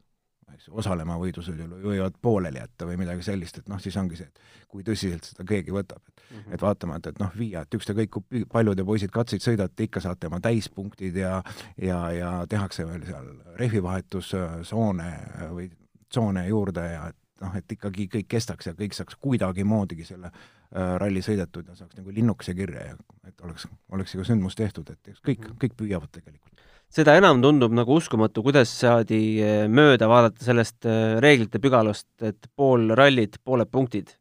eks, 0.60 0.70
osalema 0.84 1.18
võidusõidul 1.20 1.72
või 1.78 1.94
võivad 1.94 2.18
pooleli 2.22 2.60
jätta 2.60 2.88
või 2.90 2.98
midagi 3.00 3.24
sellist, 3.26 3.62
et 3.62 3.70
noh, 3.72 3.80
siis 3.82 3.96
ongi 3.98 4.20
see, 4.20 4.28
et 4.28 4.68
kui 4.70 4.84
tõsiselt 4.86 5.32
seda 5.32 5.46
keegi 5.48 5.74
võtab, 5.74 6.04
et 6.08 6.22
mm 6.22 6.38
-hmm. 6.38 6.54
et 6.54 6.62
vaatamata, 6.62 7.10
et 7.10 7.20
noh, 7.20 7.32
viia, 7.38 7.62
et 7.62 7.80
ükskõik 7.80 8.12
kui 8.12 8.44
palju 8.52 8.76
te 8.76 8.86
poisid 8.86 9.12
katseid 9.12 9.46
sõidate, 9.46 9.88
ikka 9.88 10.04
saate 10.04 10.28
oma 10.28 10.40
täispunktid 10.40 11.16
ja 11.16 11.42
ja, 11.78 12.12
ja 12.12 12.32
tehakse 12.50 12.88
veel 12.88 13.06
seal 13.06 13.34
rehvivahetussoone 13.56 15.10
või 15.52 15.72
tsoone 16.10 16.48
juurde 16.48 16.86
ja 16.92 17.08
et 17.10 17.18
noh, 17.42 17.56
et 17.56 17.72
ikkagi 17.72 18.08
kõik 18.08 18.28
kestaks 18.28 18.68
ja 18.68 18.74
kõik 18.74 18.94
saaks 18.94 19.16
kuidagimoodigi 19.16 20.06
selle 20.06 20.32
äh, 20.32 20.98
ralli 20.98 21.22
sõidetud 21.22 21.68
ja 21.68 21.76
saaks 21.76 21.98
nagu 21.98 22.12
linnukese 22.12 22.54
kirja 22.54 22.92
ja 22.92 22.96
et 23.28 23.42
oleks, 23.42 23.68
oleks 23.92 24.16
iga 24.16 24.24
sündmus 24.24 24.56
tehtud, 24.56 24.90
et 24.90 25.14
kõik, 25.24 25.40
mhm. 25.40 25.58
kõik 25.62 25.78
püüavad 25.80 26.12
tegelikult 26.12 26.50
seda 26.94 27.16
enam 27.20 27.42
tundub 27.44 27.74
nagu 27.76 27.98
uskumatu, 28.00 28.44
kuidas 28.46 28.72
saadi 28.82 29.22
eh, 29.44 29.62
mööda 29.70 30.10
vaadata 30.10 30.44
sellest 30.46 30.88
eh, 30.90 31.20
reeglite 31.24 31.62
pügalast, 31.62 32.10
et 32.26 32.50
pool 32.58 32.90
rallit, 32.98 33.38
pooled 33.46 33.70
punktid. 33.72 34.16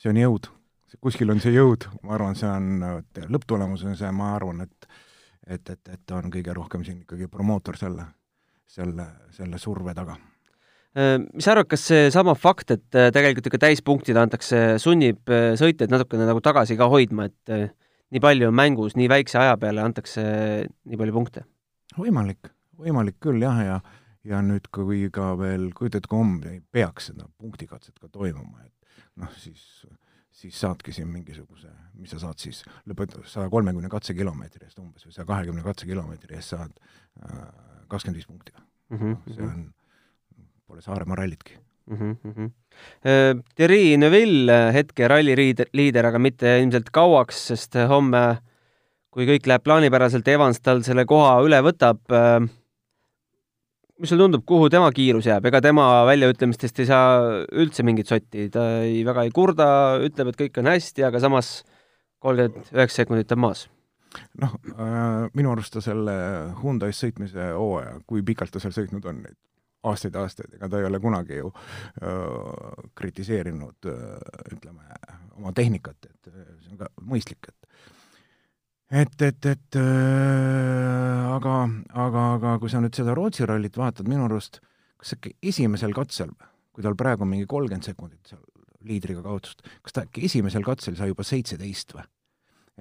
see 0.00 0.10
on 0.10 0.18
jõud, 0.18 0.48
kuskil 1.04 1.30
on 1.30 1.40
see 1.42 1.54
jõud, 1.54 1.86
ma 2.02 2.16
arvan, 2.16 2.36
see 2.38 2.48
on, 2.48 3.04
lõpptulemus 3.30 3.84
on 3.86 3.96
see, 3.98 4.10
ma 4.16 4.34
arvan, 4.38 4.66
et 4.66 4.92
et, 5.42 5.70
et, 5.74 5.88
et 5.90 6.12
on 6.14 6.30
kõige 6.30 6.52
rohkem 6.54 6.84
siin 6.86 7.00
ikkagi 7.00 7.26
promootor 7.26 7.74
selle, 7.74 8.04
selle, 8.70 9.08
selle 9.34 9.58
surve 9.58 9.90
taga. 9.96 10.14
Eh, 10.94 11.16
mis 11.18 11.42
sa 11.42 11.56
arvad, 11.56 11.66
kas 11.72 11.82
seesama 11.90 12.36
fakt, 12.38 12.70
et 12.70 12.86
tegelikult 12.94 13.48
ikka 13.50 13.60
täispunktid 13.66 14.16
antakse, 14.22 14.62
sunnib 14.80 15.28
sõitjaid 15.58 15.90
natukene 15.92 16.28
nagu 16.30 16.40
tagasi 16.44 16.78
ka 16.78 16.86
hoidma, 16.92 17.26
et 17.28 17.74
nii 18.12 18.20
palju 18.20 18.50
on 18.50 18.56
mängus, 18.56 18.96
nii 18.98 19.08
väikse 19.08 19.40
aja 19.40 19.56
peale 19.60 19.82
antakse 19.84 20.22
nii 20.68 21.00
palju 21.00 21.16
punkte? 21.16 21.46
võimalik, 21.96 22.52
võimalik 22.80 23.18
küll 23.20 23.42
jah, 23.44 23.58
ja 23.64 23.80
ja 24.24 24.38
nüüd, 24.44 24.68
kui 24.74 25.08
ka 25.14 25.32
veel, 25.38 25.70
homme 26.12 26.60
peaks 26.70 27.10
seda 27.10 27.26
punktikatset 27.42 27.98
ka 27.98 28.08
toimuma, 28.12 28.62
et 28.64 29.02
noh, 29.20 29.32
siis, 29.38 29.64
siis 30.30 30.60
saadki 30.62 30.94
siin 30.94 31.10
mingisuguse, 31.10 31.72
mis 31.98 32.14
sa 32.14 32.20
saad 32.22 32.38
siis, 32.38 32.62
lõpetad 32.86 33.26
saja 33.26 33.50
kolmekümne 33.50 33.90
katsekilomeetri 33.92 34.68
eest 34.68 34.78
umbes 34.78 35.06
või 35.06 35.16
saja 35.16 35.26
kahekümne 35.28 35.66
katsekilomeetri 35.66 36.38
eest 36.38 36.54
saad 36.54 36.78
äh, 37.26 37.42
kakskümmend 37.90 38.20
viis 38.20 38.30
punkti 38.30 38.54
mm. 38.54 38.98
-hmm. 38.98 39.34
see 39.34 39.48
on, 39.48 39.66
pole 40.66 40.82
Saaremaa 40.86 41.18
rallitki 41.18 41.58
mm. 41.90 42.16
-hmm. 42.24 42.50
Thierry 43.56 43.96
Neuville 43.96 44.72
hetke 44.72 45.08
ralliliider, 45.08 46.06
aga 46.06 46.18
mitte 46.18 46.56
ilmselt 46.62 46.90
kauaks, 46.90 47.46
sest 47.52 47.76
homme, 47.88 48.38
kui 49.12 49.26
kõik 49.28 49.46
läheb 49.46 49.64
plaanipäraselt, 49.64 50.28
Evans 50.28 50.60
tal 50.60 50.82
selle 50.82 51.04
koha 51.04 51.36
üle 51.44 51.60
võtab. 51.62 52.00
Äh, 52.10 52.48
mis 54.00 54.08
sulle 54.08 54.24
tundub, 54.24 54.46
kuhu 54.46 54.70
tema 54.72 54.88
kiirus 54.90 55.28
jääb, 55.28 55.44
ega 55.46 55.60
tema 55.60 56.04
väljaütlemistest 56.08 56.80
ei 56.80 56.88
saa 56.88 57.44
üldse 57.52 57.84
mingit 57.86 58.08
sotti, 58.08 58.48
ta 58.50 58.82
ei, 58.82 59.04
väga 59.06 59.22
ei 59.28 59.30
kurda, 59.30 59.68
ütleb, 60.02 60.32
et 60.32 60.40
kõik 60.40 60.58
on 60.58 60.72
hästi, 60.72 61.04
aga 61.06 61.20
samas 61.22 61.62
kolmkümmend 62.22 62.74
üheksa 62.74 63.02
sekundit 63.02 63.32
on 63.36 63.44
maas 63.44 63.68
noh 64.40 64.56
äh,, 64.76 65.30
minu 65.36 65.52
arust 65.52 65.72
ta 65.76 65.82
selle 65.84 66.14
Hyundai's 66.60 67.00
sõitmise 67.02 67.52
hooaja, 67.56 67.98
kui 68.08 68.24
pikalt 68.26 68.52
ta 68.52 68.60
seal 68.62 68.74
sõitnud 68.76 69.06
on, 69.08 69.22
neid 69.26 69.38
aastaid-aastaid, 69.88 70.56
ega 70.58 70.68
ta 70.70 70.80
ei 70.80 70.86
ole 70.86 71.00
kunagi 71.02 71.40
ju 71.40 71.50
öö, 72.02 72.86
kritiseerinud 72.98 73.88
öö, 73.90 74.18
ütleme, 74.54 74.86
oma 75.38 75.52
tehnikat, 75.56 76.06
et 76.06 76.30
see 76.30 76.72
on 76.74 76.80
ka 76.84 76.90
mõistlik, 77.02 77.50
et 77.50 77.58
et, 79.02 79.26
et, 79.26 79.50
et 79.54 79.80
öö, 79.80 81.26
aga, 81.34 81.56
aga, 82.06 82.26
aga 82.36 82.56
kui 82.62 82.70
sa 82.70 82.82
nüüd 82.84 82.94
seda 82.96 83.16
Rootsi 83.18 83.46
rallit 83.48 83.76
vaatad, 83.78 84.08
minu 84.10 84.28
arust 84.28 84.60
kas 85.02 85.16
äkki 85.16 85.34
esimesel 85.50 85.94
katsel, 85.96 86.30
kui 86.72 86.84
tal 86.86 86.96
praegu 86.98 87.26
mingi 87.26 87.48
kolmkümmend 87.50 87.88
sekundit 87.88 88.34
seal 88.34 88.42
liidriga 88.86 89.22
kaotust, 89.24 89.64
kas 89.82 89.94
ta 89.94 90.06
äkki 90.06 90.26
esimesel 90.28 90.66
katsel 90.66 90.98
sai 90.98 91.10
juba 91.10 91.26
seitseteist 91.26 91.96
või? 91.96 92.06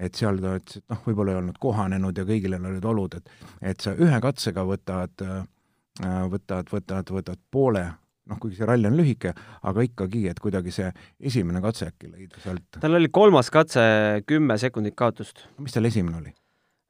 et 0.02 0.16
seal 0.16 0.38
ta 0.40 0.54
ütles, 0.56 0.80
et 0.80 0.94
noh, 0.94 1.02
võib-olla 1.04 1.34
ei 1.34 1.40
olnud 1.42 1.58
kohanenud 1.62 2.18
ja 2.18 2.24
kõigil 2.26 2.56
olid 2.56 2.86
olud, 2.88 3.18
et 3.18 3.34
et 3.74 3.84
sa 3.84 3.92
ühe 3.98 4.22
katsega 4.24 4.64
võtad 4.66 5.26
Äh, 5.26 5.42
võtad, 6.00 6.70
võtad, 6.72 7.10
võtad 7.12 7.40
poole, 7.52 7.84
noh, 8.30 8.40
kuigi 8.40 8.60
see 8.60 8.68
ralli 8.70 8.88
on 8.88 8.96
lühike, 9.00 9.34
aga 9.68 9.86
ikkagi, 9.86 10.28
et 10.32 10.40
kuidagi 10.40 10.74
see 10.74 10.92
esimene 11.20 11.62
katse 11.64 11.90
äkki 11.92 12.12
leida 12.12 12.40
sealt. 12.44 12.80
tal 12.80 12.96
oli 13.00 13.10
kolmas 13.12 13.52
katse 13.54 13.82
kümme 14.28 14.58
sekundit 14.62 14.96
kaotust. 14.96 15.48
mis 15.60 15.76
tal 15.76 15.90
esimene 15.90 16.18
oli? 16.22 16.34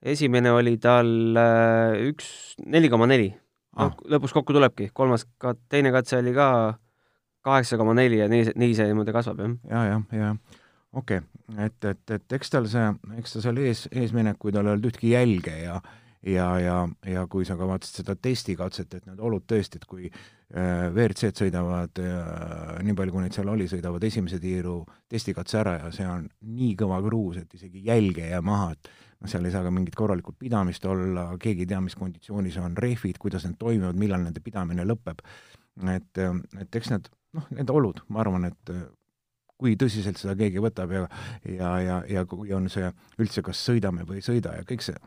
esimene 0.01 0.51
oli 0.51 0.77
tal 0.81 1.37
äh, 1.37 1.97
üks, 2.11 2.55
neli 2.65 2.89
koma 2.89 3.07
neli. 3.09 3.31
noh, 3.77 3.97
lõpuks 4.13 4.33
kokku 4.35 4.53
tulebki, 4.53 4.91
kolmas 4.93 5.25
ka-, 5.41 5.55
teine 5.69 5.93
katse 5.95 6.19
oli 6.19 6.33
ka 6.35 6.47
kaheksa 7.45 7.77
koma 7.79 7.95
neli 7.97 8.19
ja 8.21 8.27
nii, 8.29 8.51
nii 8.55 8.75
see 8.77 8.89
niimoodi 8.91 9.15
kasvab, 9.15 9.41
jah. 9.41 9.55
ja, 9.69 9.85
ja, 9.93 10.01
ja 10.17 10.33
okei 10.93 11.21
okay., 11.21 11.65
et, 11.65 11.83
et, 11.85 12.03
et 12.17 12.37
eks 12.37 12.53
tal 12.53 12.67
see, 12.71 12.85
eks 13.19 13.35
ta 13.35 13.43
seal 13.43 13.57
ees, 13.63 13.87
eesminekuid 13.91 14.55
ei 14.55 14.63
olnud 14.63 14.87
ühtki 14.91 15.15
jälge 15.15 15.55
ja 15.63 15.79
ja, 16.25 16.47
ja, 16.59 16.77
ja 17.07 17.25
kui 17.31 17.45
sa 17.47 17.57
ka 17.59 17.67
vaatasid 17.69 18.01
seda 18.01 18.15
testikatset, 18.15 18.93
et 18.97 19.09
need 19.09 19.21
olud 19.23 19.45
tõesti, 19.49 19.81
et 19.81 19.87
kui 19.89 20.07
äh, 20.07 20.89
WRC-d 20.91 21.43
sõidavad 21.43 22.01
äh, 22.03 22.81
nii 22.85 22.97
palju, 22.97 23.15
kui 23.15 23.25
neid 23.25 23.37
seal 23.37 23.51
oli, 23.51 23.67
sõidavad 23.71 24.03
esimese 24.07 24.41
tiiru 24.41 24.81
testikatse 25.11 25.61
ära 25.61 25.77
ja 25.79 25.93
see 25.95 26.07
on 26.07 26.27
nii 26.57 26.75
kõva 26.79 27.01
kruus, 27.05 27.41
et 27.41 27.57
isegi 27.57 27.85
jälge 27.87 28.25
ei 28.27 28.35
jää 28.35 28.43
maha, 28.45 28.71
et 28.75 28.91
noh, 28.91 29.31
seal 29.31 29.47
ei 29.47 29.55
saa 29.55 29.65
ka 29.65 29.73
mingit 29.73 29.97
korralikku 29.97 30.35
pidamist 30.37 30.85
olla, 30.89 31.31
keegi 31.41 31.65
ei 31.65 31.73
tea, 31.73 31.81
mis 31.83 31.97
konditsioonis 31.97 32.59
on 32.61 32.77
rehvid, 32.77 33.21
kuidas 33.21 33.47
need 33.47 33.57
toimivad, 33.61 33.97
millal 33.99 34.25
nende 34.25 34.43
pidamine 34.43 34.85
lõpeb. 34.87 35.21
et, 35.89 36.25
et 36.61 36.75
eks 36.75 36.91
need, 36.91 37.07
noh, 37.37 37.47
need 37.55 37.69
olud, 37.73 38.03
ma 38.09 38.21
arvan, 38.21 38.45
et 38.51 38.75
kui 39.61 39.75
tõsiselt 39.77 40.17
seda 40.17 40.33
keegi 40.37 40.61
võtab 40.61 40.91
ja 40.93 41.07
ja, 41.45 41.71
ja, 41.81 41.97
ja 42.09 42.25
kui 42.25 42.49
on 42.53 42.69
see 42.69 42.89
üldse, 43.21 43.43
kas 43.45 43.61
sõidame 43.61 44.05
või 44.09 44.17
ei 44.17 44.25
sõida 44.25 44.55
ja 44.57 44.65
kõik 44.65 44.85
see 44.85 44.97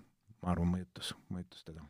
ma 0.45 0.53
arvan, 0.53 0.71
mõjutas, 0.75 1.15
mõjutas 1.33 1.65
teda. 1.65 1.81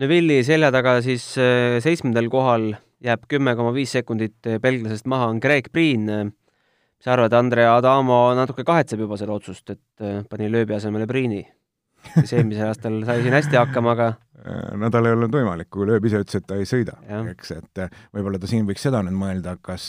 Neville'i 0.00 0.44
selja 0.46 0.70
taga 0.74 0.98
siis 1.04 1.24
äh, 1.40 1.78
seitsmendal 1.84 2.28
kohal 2.32 2.74
jääb 3.04 3.24
kümme 3.30 3.56
koma 3.58 3.72
viis 3.74 3.94
sekundit 3.96 4.46
äh, 4.46 4.60
belglasest 4.62 5.08
maha, 5.10 5.30
on 5.32 5.40
Greg 5.42 5.70
Priin. 5.72 6.06
mis 6.06 7.04
sa 7.04 7.14
arvad, 7.16 7.34
Andrea 7.36 7.74
Adamo 7.76 8.20
natuke 8.36 8.64
kahetseb 8.64 9.02
juba 9.04 9.18
seda 9.20 9.34
otsust, 9.34 9.70
et 9.72 10.04
äh, 10.04 10.22
pani 10.30 10.50
lööbi 10.52 10.76
asemele 10.76 11.08
Priini? 11.10 11.44
kes 12.06 12.36
eelmisel 12.36 12.68
aastal 12.68 13.00
sai 13.08 13.18
siin 13.24 13.34
hästi 13.34 13.56
hakkama, 13.58 13.96
aga 13.96 14.12
no 14.78 14.90
tal 14.94 15.08
ei 15.08 15.14
olnud 15.16 15.32
võimalik, 15.32 15.66
kui 15.74 15.88
lööb 15.88 16.04
ise 16.06 16.20
ütles, 16.22 16.38
et 16.38 16.44
ta 16.46 16.54
ei 16.54 16.68
sõida, 16.68 16.92
eks, 17.32 17.50
et 17.56 17.80
võib-olla 18.14 18.38
ta 18.38 18.46
siin 18.46 18.68
võiks 18.68 18.84
seda 18.86 19.00
nüüd 19.02 19.16
mõelda, 19.18 19.56
kas 19.58 19.88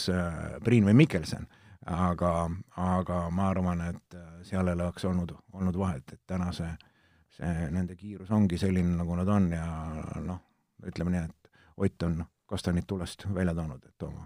Priin 0.64 0.88
või 0.88 0.96
Mikkelson, 0.98 1.46
aga, 1.94 2.32
aga 2.74 3.20
ma 3.30 3.52
arvan, 3.52 3.84
et 3.92 4.18
seal 4.48 4.66
ei 4.66 4.74
oleks 4.74 5.06
olnud, 5.06 5.36
olnud 5.54 5.78
vahet, 5.78 6.16
et 6.16 6.24
tänase 6.26 6.66
äh, 6.72 6.87
see, 7.36 7.52
nende 7.74 7.96
kiirus 7.98 8.30
ongi 8.34 8.58
selline, 8.60 8.96
nagu 8.98 9.16
nad 9.18 9.28
on 9.32 9.50
ja 9.52 9.66
noh, 10.24 10.40
ütleme 10.86 11.14
nii, 11.14 11.26
et 11.28 11.34
Ott 11.78 12.02
on 12.02 12.24
kastanid 12.50 12.88
tulest 12.90 13.22
välja 13.34 13.52
toonud, 13.54 13.78
et 13.86 14.02
oma, 14.02 14.24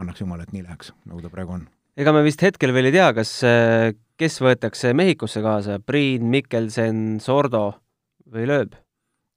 annaks 0.00 0.22
jumal, 0.22 0.40
et 0.40 0.54
nii 0.54 0.62
läheks, 0.64 0.92
nagu 1.04 1.20
ta 1.20 1.28
praegu 1.28 1.52
on. 1.58 1.66
ega 2.00 2.14
me 2.16 2.22
vist 2.24 2.40
hetkel 2.40 2.72
veel 2.72 2.88
ei 2.88 2.94
tea, 2.94 3.10
kas, 3.12 3.32
kes 4.16 4.40
võetakse 4.40 4.94
Mehhikosse 4.96 5.42
kaasa, 5.44 5.76
Priin, 5.84 6.24
Mikkelsen, 6.32 7.20
Sordo 7.20 7.66
või 8.32 8.46
Lööb? 8.48 8.78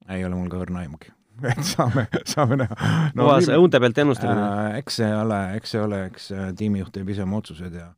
ei 0.08 0.24
ole 0.24 0.38
mul 0.38 0.48
ka 0.54 0.62
õrna 0.64 0.86
aimugi 0.86 1.12
et 1.52 1.64
saame, 1.68 2.06
saame 2.24 2.62
näha 2.62 2.76
no,. 3.18 3.26
puhas 3.26 3.52
õunte 3.52 3.84
pealt 3.84 4.00
ennustamine 4.06 4.48
äh,? 4.48 4.80
eks 4.80 5.02
see 5.02 5.12
ole, 5.12 5.42
eks 5.60 5.76
see 5.76 5.84
ole, 5.84 6.02
eks 6.08 6.32
tiimijuht 6.56 6.96
teeb 6.96 7.12
ise 7.12 7.26
oma 7.28 7.42
otsused 7.44 7.76
ja 7.76 7.90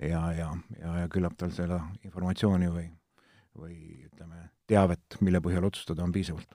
ja, 0.00 0.22
ja, 0.32 0.50
ja, 0.80 0.94
ja 1.02 1.08
küllap 1.12 1.36
tal 1.36 1.52
seda 1.56 1.82
informatsiooni 2.04 2.68
või, 2.72 2.86
või 3.58 4.06
ütleme, 4.06 4.48
teavet, 4.70 5.18
mille 5.20 5.42
põhjal 5.44 5.68
otsustada, 5.68 6.04
on 6.04 6.14
piisavalt. 6.14 6.48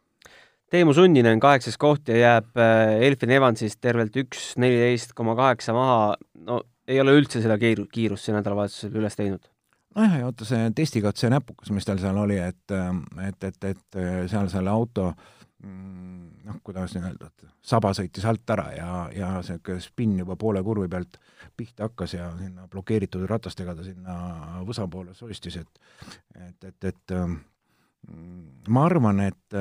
Teemu 0.71 0.93
Sunninen 0.95 1.39
kaheksas 1.43 1.75
koht 1.79 2.07
ja 2.07 2.17
jääb 2.17 2.59
Elfin 3.03 3.33
Evansist 3.35 3.81
tervelt 3.83 4.15
üks 4.15 4.53
neliteist 4.61 5.11
koma 5.17 5.35
kaheksa 5.35 5.75
maha, 5.75 6.13
no 6.47 6.61
ei 6.87 7.01
ole 7.01 7.17
üldse 7.19 7.41
seda 7.43 7.57
kiiru-, 7.59 7.89
kiirust 7.91 8.27
see 8.27 8.35
nädalavahetusel 8.35 8.95
üles 9.01 9.19
teinud 9.19 9.43
nojah, 9.95 10.17
ja 10.19 10.29
vaata 10.29 10.47
see 10.47 10.71
testikatse 10.75 11.29
näpukas, 11.31 11.71
mis 11.75 11.87
tal 11.87 11.99
seal 12.01 12.17
oli, 12.21 12.37
et, 12.39 12.75
et, 13.27 13.47
et, 13.49 13.69
et 13.73 13.99
seal 14.31 14.49
selle 14.51 14.71
auto 14.71 15.09
mm, 15.11 15.40
noh, 15.61 16.57
kuidas 16.65 16.95
nüüd 16.95 17.05
öelda, 17.11 17.29
et 17.29 17.45
saba 17.71 17.91
sõitis 17.97 18.25
alt 18.25 18.53
ära 18.55 18.67
ja, 18.73 18.91
ja 19.13 19.31
see 19.45 19.77
spinn 19.83 20.17
juba 20.21 20.35
poole 20.39 20.63
kurvi 20.65 20.89
pealt 20.89 21.19
pihta 21.57 21.89
hakkas 21.89 22.15
ja 22.17 22.31
sinna 22.39 22.67
blokeeritud 22.71 23.27
ratastega 23.29 23.75
ta 23.77 23.85
sinna 23.85 24.15
võsa 24.67 24.87
poole 24.89 25.13
soistis, 25.17 25.59
et 25.61 25.83
et, 26.47 26.63
et, 26.71 26.89
et 26.93 27.15
mm, 27.17 28.71
ma 28.73 28.85
arvan, 28.89 29.21
et 29.27 29.59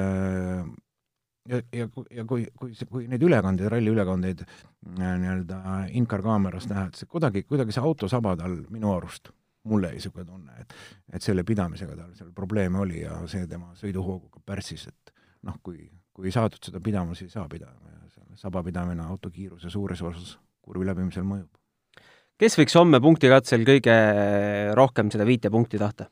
ja, 1.49 1.61
ja, 1.73 1.88
ja 2.11 2.25
kui, 2.25 2.47
kui, 2.59 2.73
kui 2.90 3.07
neid 3.11 3.23
ülekandeid, 3.25 3.69
ralliülekandeid 3.73 4.45
äh, 4.45 5.12
nii-öelda 5.21 5.61
in-car 5.99 6.25
kaamerast 6.25 6.71
näha, 6.73 6.88
et 6.90 7.00
see 7.00 7.11
kuidagi, 7.11 7.45
kuidagi 7.49 7.76
see 7.76 7.85
auto 7.85 8.09
saba 8.11 8.37
tal 8.40 8.61
minu 8.73 8.92
arust 8.95 9.33
mulle 9.69 9.90
niisugune 9.92 10.25
tunne, 10.25 10.61
et 10.62 10.75
et 11.12 11.23
selle 11.25 11.45
pidamisega 11.45 11.97
tal 11.97 12.12
seal 12.16 12.33
probleeme 12.37 12.80
oli 12.80 13.02
ja 13.02 13.19
see 13.28 13.47
tema 13.49 13.75
sõiduhoogu 13.76 14.30
ka 14.33 14.45
pärssis, 14.52 14.87
et 14.88 15.14
noh, 15.47 15.56
kui, 15.62 15.90
kui 16.12 16.28
ei 16.28 16.35
saadud 16.35 16.62
seda 16.64 16.80
pidama, 16.85 17.16
siis 17.16 17.30
ei 17.30 17.38
saa 17.38 17.49
pidama 17.49 17.92
ja 17.92 17.99
see 18.12 18.38
saba 18.40 18.62
pidamine 18.66 19.04
auto 19.06 19.30
kiiruse 19.32 19.70
suures 19.73 20.02
osas 20.02 20.38
kurvi 20.64 20.87
läbimisel 20.87 21.25
mõjub. 21.26 21.50
kes 22.40 22.56
võiks 22.61 22.76
homme 22.78 23.00
punktikatsel 23.02 23.64
kõige 23.68 23.97
rohkem 24.76 25.11
seda 25.12 25.26
viite 25.28 25.50
punkti 25.52 25.80
tahta? 25.80 26.11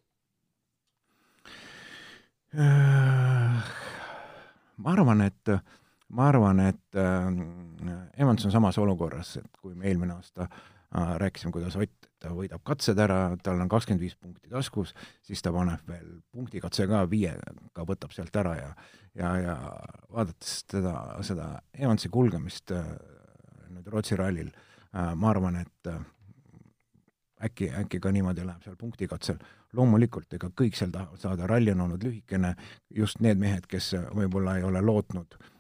ma 4.79 4.93
arvan, 4.95 5.21
et 5.27 5.51
ma 6.17 6.29
arvan, 6.31 6.61
et 6.65 6.97
äh, 6.97 7.29
Evans 8.17 8.47
on 8.49 8.53
samas 8.55 8.79
olukorras, 8.81 9.37
et 9.43 9.61
kui 9.61 9.75
me 9.75 9.89
eelmine 9.91 10.15
aasta 10.17 10.47
äh, 10.49 11.17
rääkisime, 11.21 11.53
kuidas 11.53 11.77
Ott 11.77 11.98
ta 12.19 12.33
võidab 12.35 12.63
katsed 12.67 12.99
ära, 12.99 13.37
tal 13.43 13.61
on 13.63 13.71
kakskümmend 13.71 14.03
viis 14.03 14.17
punkti 14.19 14.51
taskus, 14.51 14.95
siis 15.23 15.43
ta 15.45 15.53
paneb 15.55 15.85
veel 15.89 16.19
punktikatse 16.35 16.89
ka 16.91 17.05
viiega, 17.11 17.85
võtab 17.87 18.15
sealt 18.15 18.37
ära 18.37 18.57
ja 18.59 18.71
ja, 19.19 19.33
ja 19.43 19.57
vaadates 20.13 20.63
teda, 20.71 20.95
seda 21.27 21.49
Evansi 21.75 22.11
kulgemist 22.13 22.73
äh, 22.75 22.87
nüüd 23.73 23.89
Rootsi 23.91 24.19
rallil 24.19 24.51
äh,, 24.51 25.15
ma 25.15 25.33
arvan, 25.33 25.61
et 25.63 25.91
äh, 25.91 26.01
äkki, 27.49 27.71
äkki 27.83 28.01
ka 28.03 28.13
niimoodi 28.15 28.47
läheb 28.47 28.67
seal 28.67 28.77
punktikatsel. 28.79 29.39
loomulikult, 29.77 30.33
ega 30.33 30.49
kõik 30.57 30.79
seal 30.79 30.91
tahavad 30.91 31.21
saada, 31.21 31.47
ralli 31.47 31.75
on 31.75 31.83
olnud 31.85 32.03
lühikene, 32.03 32.55
just 32.95 33.21
need 33.21 33.39
mehed, 33.39 33.67
kes 33.69 33.93
võib-olla 34.17 34.57
ei 34.57 34.65
ole 34.65 34.81
lootnud 34.81 35.37
äh, 35.37 35.51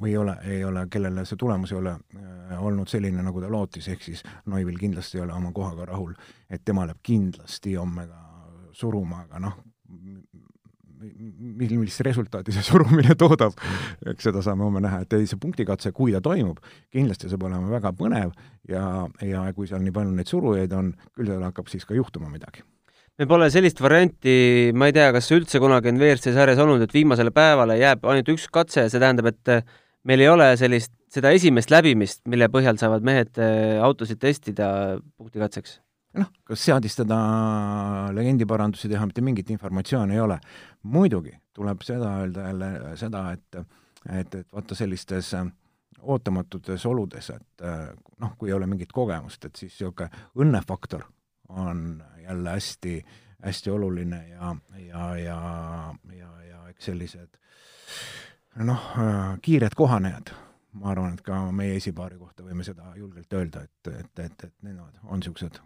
või 0.00 0.10
ei 0.10 0.16
ole, 0.16 0.36
ei 0.46 0.64
ole, 0.64 0.86
kellele 0.90 1.24
see 1.26 1.38
tulemus 1.40 1.72
ei 1.72 1.78
ole 1.78 1.96
äh, 1.96 2.62
olnud 2.62 2.88
selline, 2.88 3.24
nagu 3.26 3.40
ta 3.42 3.50
lootis, 3.50 3.88
ehk 3.90 4.04
siis 4.04 4.22
Neuvill 4.46 4.78
kindlasti 4.78 5.18
ei 5.18 5.24
ole 5.24 5.34
oma 5.34 5.52
kohaga 5.52 5.86
rahul, 5.90 6.14
et 6.50 6.64
tema 6.64 6.86
läheb 6.86 7.02
kindlasti 7.02 7.74
homme 7.74 8.06
ka 8.06 8.20
suruma, 8.72 9.24
aga 9.26 9.40
noh, 9.42 9.56
mil-, 11.02 11.74
millist 11.74 12.04
resultaati 12.06 12.54
see 12.54 12.64
surumine 12.70 13.16
toodab, 13.18 13.56
eks 14.14 14.30
seda 14.30 14.44
saame 14.46 14.66
homme 14.66 14.82
näha, 14.84 15.02
et 15.02 15.18
ei, 15.18 15.26
see 15.26 15.40
punktikatse, 15.42 15.92
kui 15.96 16.14
ta 16.14 16.22
toimub, 16.24 16.62
kindlasti 16.94 17.32
saab 17.32 17.48
olema 17.48 17.72
väga 17.72 17.94
põnev 17.98 18.36
ja, 18.70 18.84
ja 19.26 19.48
kui 19.56 19.70
seal 19.70 19.82
nii 19.82 19.96
palju 19.96 20.14
neid 20.18 20.30
surujaid 20.30 20.78
on, 20.78 20.94
küll 21.16 21.32
seal 21.32 21.42
hakkab 21.48 21.72
siis 21.72 21.88
ka 21.88 21.98
juhtuma 21.98 22.30
midagi 22.30 22.62
me 23.20 23.28
pole 23.28 23.48
sellist 23.52 23.80
varianti, 23.82 24.72
ma 24.76 24.88
ei 24.88 24.96
tea, 24.96 25.10
kas 25.14 25.28
üldse 25.34 25.60
kunagi 25.62 25.92
on 25.92 26.00
WRC 26.00 26.32
sarjas 26.34 26.60
olnud, 26.62 26.82
et 26.84 26.94
viimasele 26.94 27.32
päevale 27.34 27.76
jääb 27.80 28.04
ainult 28.08 28.32
üks 28.32 28.48
katse, 28.52 28.86
see 28.88 29.02
tähendab, 29.02 29.28
et 29.32 29.52
äh, 29.52 29.64
meil 30.08 30.24
ei 30.24 30.30
ole 30.32 30.48
sellist, 30.60 30.94
seda 31.12 31.32
esimest 31.36 31.72
läbimist, 31.72 32.22
mille 32.32 32.48
põhjal 32.52 32.80
saavad 32.80 33.04
mehed 33.06 33.40
äh, 33.42 33.78
autosid 33.84 34.22
testida 34.22 34.68
punktikatseks? 35.16 35.80
noh, 36.12 36.28
kas 36.44 36.60
seadistada 36.66 37.16
legendiparandusi 38.12 38.90
teha, 38.90 39.06
mitte 39.08 39.22
mingit 39.24 39.48
informatsiooni 39.54 40.12
ei 40.12 40.20
ole. 40.20 40.36
muidugi 40.92 41.32
tuleb 41.56 41.80
seda 41.86 42.18
öelda 42.20 42.50
jälle 42.50 42.68
seda, 43.00 43.30
et 43.32 43.62
et, 44.10 44.34
et 44.34 44.46
vaata 44.52 44.76
sellistes 44.76 45.30
äh, 45.38 45.46
ootamatutes 46.02 46.84
oludes, 46.90 47.30
et 47.30 47.64
noh, 48.20 48.32
kui 48.36 48.50
ei 48.50 48.56
ole 48.56 48.66
mingit 48.66 48.90
kogemust, 48.92 49.44
et 49.46 49.56
siis 49.56 49.76
niisugune 49.76 50.08
õnnefaktor 50.42 51.04
on 51.52 52.02
jälle 52.32 52.56
hästi, 52.56 52.96
hästi 53.44 53.70
oluline 53.70 54.22
ja, 54.28 54.56
ja, 54.88 55.16
ja, 55.16 55.38
ja, 56.16 56.30
ja 56.48 56.64
eks 56.72 56.90
sellised 56.90 57.38
noh, 58.68 58.86
kiired 59.42 59.76
kohanejad, 59.76 60.32
ma 60.72 60.92
arvan, 60.92 61.16
et 61.16 61.24
ka 61.24 61.38
meie 61.54 61.76
esipaari 61.80 62.18
kohta 62.20 62.44
võime 62.44 62.64
seda 62.66 62.92
julgelt 62.96 63.32
öelda, 63.32 63.64
et, 63.64 63.92
et, 63.92 64.24
et, 64.26 64.46
et 64.48 64.54
nemad 64.62 65.00
on 65.04 65.20
niisugused 65.20 65.60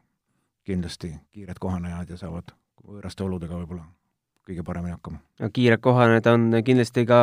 kindlasti 0.66 1.12
kiired 1.34 1.60
kohanejad 1.62 2.10
ja 2.10 2.18
saavad 2.20 2.54
võõraste 2.86 3.24
oludega 3.26 3.58
võib-olla 3.58 3.86
kõige 4.46 4.62
paremini 4.66 4.94
hakkama. 4.94 5.22
kiired 5.52 5.82
kohanejad 5.82 6.30
on 6.32 6.50
kindlasti 6.64 7.06
ka 7.06 7.20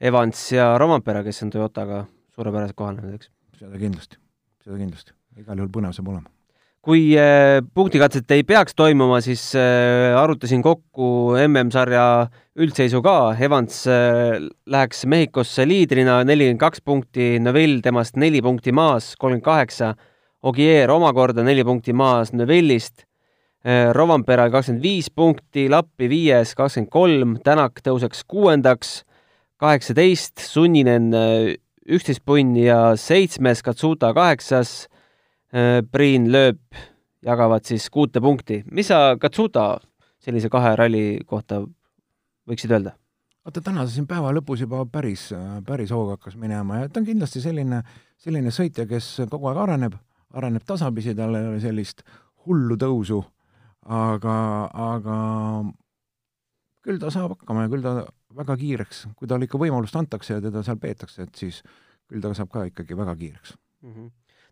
Evans 0.00 0.42
ja 0.52 0.72
Rompera, 0.78 1.22
kes 1.26 1.42
on 1.44 1.50
Toyotaga 1.54 2.04
suurepärased 2.34 2.78
kohanenud, 2.78 3.14
eks? 3.18 3.30
seda 3.58 3.78
kindlasti, 3.78 4.18
seda 4.64 4.78
kindlasti. 4.80 5.16
igal 5.38 5.58
juhul 5.58 5.72
põnev 5.74 5.96
saab 5.96 6.14
olema 6.14 6.39
kui 6.84 7.10
äh, 7.18 7.60
punktikatset 7.76 8.30
ei 8.32 8.44
peaks 8.48 8.74
toimuma, 8.76 9.18
siis 9.24 9.50
äh, 9.58 10.16
arutasin 10.16 10.62
kokku 10.64 11.36
MM-sarja 11.44 12.04
üldseisu 12.60 13.02
ka, 13.04 13.34
Evans 13.40 13.82
äh, 13.90 14.38
läheks 14.70 15.04
Mehhikosse 15.10 15.66
liidrina, 15.68 16.22
nelikümmend 16.24 16.62
kaks 16.62 16.80
punkti, 16.84 17.34
Neville 17.42 17.82
temast 17.84 18.16
neli 18.20 18.40
punkti 18.44 18.72
maas, 18.72 19.12
kolmkümmend 19.20 19.44
kaheksa, 19.44 19.94
Ogier 20.40 20.88
omakorda 20.88 21.44
neli 21.44 21.64
punkti 21.68 21.92
maas 21.92 22.32
Neville'ist, 22.32 23.04
Rovanpera 23.92 24.46
kakskümmend 24.48 24.80
viis 24.80 25.10
punkti, 25.12 25.66
Lappi 25.68 26.06
viies, 26.08 26.54
kakskümmend 26.56 26.88
kolm, 26.88 27.34
Tänak 27.44 27.82
tõuseks 27.84 28.22
kuuendaks, 28.24 29.02
kaheksateist, 29.60 30.40
Sunninen 30.40 31.10
üksteist 31.84 32.24
punni 32.24 32.64
ja 32.64 32.94
seitsmes, 32.96 33.60
Katsuta 33.66 34.14
kaheksas 34.16 34.88
Priin 35.50 36.28
lööb, 36.30 36.60
jagavad 37.26 37.64
siis 37.66 37.88
kuute 37.90 38.20
punkti. 38.22 38.62
mis 38.70 38.86
sa 38.86 39.16
Katsuta 39.18 39.80
sellise 40.22 40.48
kahe 40.48 40.76
ralli 40.78 41.04
kohta 41.26 41.62
võiksid 42.48 42.70
öelda? 42.70 42.94
vaata, 43.44 43.62
täna 43.64 43.86
siin 43.88 44.06
päeva 44.06 44.32
lõpus 44.36 44.62
juba 44.62 44.84
päris, 44.92 45.30
päris 45.66 45.90
hooga 45.94 46.18
hakkas 46.18 46.36
minema 46.38 46.82
ja 46.82 46.88
ta 46.88 47.00
on 47.00 47.08
kindlasti 47.08 47.42
selline, 47.42 47.82
selline 48.20 48.52
sõitja, 48.54 48.86
kes 48.86 49.08
kogu 49.32 49.50
aeg 49.50 49.60
areneb, 49.64 49.96
areneb 50.36 50.66
tasapisi, 50.68 51.14
tal 51.18 51.34
ei 51.38 51.48
ole 51.48 51.60
sellist 51.62 52.04
hullu 52.46 52.76
tõusu, 52.80 53.20
aga, 53.96 54.36
aga 54.92 55.18
küll 56.84 57.00
ta 57.00 57.12
saab 57.12 57.34
hakkama 57.38 57.66
ja 57.66 57.72
küll 57.72 57.84
ta 57.84 57.94
väga 58.36 58.56
kiireks, 58.60 59.06
kui 59.16 59.28
talle 59.28 59.48
ikka 59.48 59.60
võimalust 59.60 59.96
antakse 59.98 60.36
ja 60.36 60.44
teda 60.44 60.62
seal 60.66 60.78
peetakse, 60.80 61.26
et 61.26 61.42
siis 61.42 61.62
küll 62.10 62.22
ta 62.22 62.34
saab 62.36 62.52
ka 62.52 62.68
ikkagi 62.68 62.96
väga 62.96 63.16
kiireks 63.16 63.56
mm. 63.82 63.92
-hmm 63.92 64.10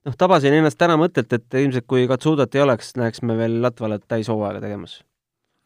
noh, 0.09 0.17
tabasin 0.19 0.57
ennast 0.57 0.79
täna 0.81 0.97
mõttelt, 1.01 1.33
et 1.37 1.59
ilmselt 1.61 1.87
kui 1.91 2.07
Katsudat 2.11 2.57
ei 2.57 2.65
oleks, 2.65 2.95
näeks 2.99 3.23
me 3.27 3.37
veel 3.39 3.61
Latvalat 3.63 4.07
täishooaega 4.09 4.63
tegemas. 4.65 4.99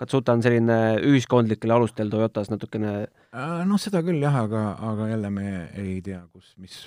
Katsuta 0.02 0.34
on 0.34 0.42
selline 0.42 0.78
ühiskondlikel 1.06 1.70
alustel 1.70 2.10
Toyotas 2.10 2.50
natukene 2.50 2.94
äh, 3.04 3.60
noh, 3.68 3.78
seda 3.78 4.02
küll 4.02 4.22
jah, 4.22 4.40
aga, 4.42 4.64
aga 4.90 5.08
jälle 5.12 5.30
me 5.30 5.46
ei 5.78 6.00
tea, 6.02 6.24
kus, 6.32 6.54
mis 6.58 6.78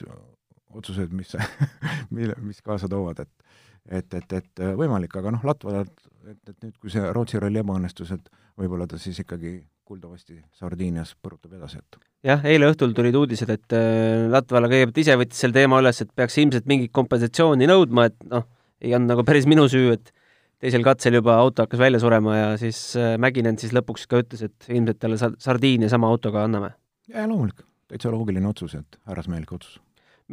otsused, 0.75 1.13
mis 1.15 1.31
mille, 2.15 2.35
mis 2.43 2.59
kaasa 2.65 2.91
toovad, 2.91 3.23
et 3.23 3.31
et, 3.85 4.13
et, 4.17 4.33
et 4.33 4.61
võimalik, 4.79 5.13
aga 5.19 5.31
noh, 5.35 5.43
Latvalat, 5.45 5.91
et, 6.25 6.39
et 6.49 6.55
nüüd, 6.65 6.75
kui 6.81 6.89
see 6.89 7.05
Rootsi 7.13 7.39
ralli 7.39 7.61
ebaõnnestus, 7.61 8.11
et 8.15 8.31
võib-olla 8.57 8.87
ta 8.89 8.97
siis 8.97 9.19
ikkagi 9.21 9.59
kuuldavasti 9.85 10.39
Sardiinias 10.57 11.13
põrutab 11.21 11.53
edasi, 11.59 11.79
et 11.79 11.97
jah, 12.25 12.43
eile 12.49 12.69
õhtul 12.71 12.95
tulid 12.97 13.15
uudised, 13.19 13.51
et 13.53 13.75
äh, 13.77 14.25
Latvala 14.31 14.69
kõigepealt 14.71 15.01
ise 15.03 15.17
võttis 15.19 15.41
selle 15.43 15.57
teema 15.59 15.79
üles, 15.83 16.01
et 16.01 16.11
peaks 16.17 16.37
ilmselt 16.41 16.67
mingit 16.69 16.93
kompensatsiooni 16.95 17.69
nõudma, 17.69 18.09
et 18.09 18.17
noh, 18.31 18.47
ei 18.81 18.95
olnud 18.97 19.13
nagu 19.13 19.25
päris 19.27 19.47
minu 19.49 19.67
süü, 19.71 19.93
et 19.95 20.11
teisel 20.63 20.85
katsel 20.85 21.19
juba 21.19 21.37
auto 21.37 21.65
hakkas 21.65 21.81
välja 21.81 22.01
surema 22.01 22.37
ja 22.37 22.51
siis 22.61 22.81
äh, 22.99 23.15
Mäkinen 23.21 23.59
siis 23.61 23.75
lõpuks 23.77 24.07
ka 24.09 24.23
ütles, 24.25 24.45
et 24.49 24.69
ilmselt 24.71 25.01
talle 25.01 25.21
Sardiinia 25.21 25.91
sama 25.91 26.09
autoga 26.09 26.45
anname. 26.47 26.73
jaa, 27.11 27.27
loomulik, 27.29 27.61
täitsa 27.91 28.13
loogiline 28.13 28.49
otsus, 28.49 28.77
et 28.79 29.01
härrasmehelik 29.05 29.53
otsus 29.57 29.79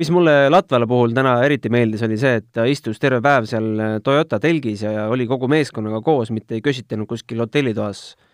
mis 0.01 0.09
mulle 0.09 0.49
Latvala 0.49 0.87
puhul 0.89 1.13
täna 1.13 1.35
eriti 1.45 1.69
meeldis, 1.69 2.01
oli 2.07 2.17
see, 2.17 2.39
et 2.41 2.47
ta 2.57 2.65
istus 2.65 2.97
terve 2.97 3.21
päev 3.21 3.45
seal 3.51 3.73
äh, 3.77 3.97
Toyota 4.05 4.41
telgis 4.41 4.87
ja 4.89 5.11
oli 5.13 5.29
kogu 5.29 5.51
meeskonnaga 5.53 6.01
koos, 6.01 6.33
mitte 6.33 6.57
ei 6.57 6.65
kösitanud 6.65 7.11
kuskil 7.11 7.45
hotellitoas 7.45 8.15
nina 8.17 8.31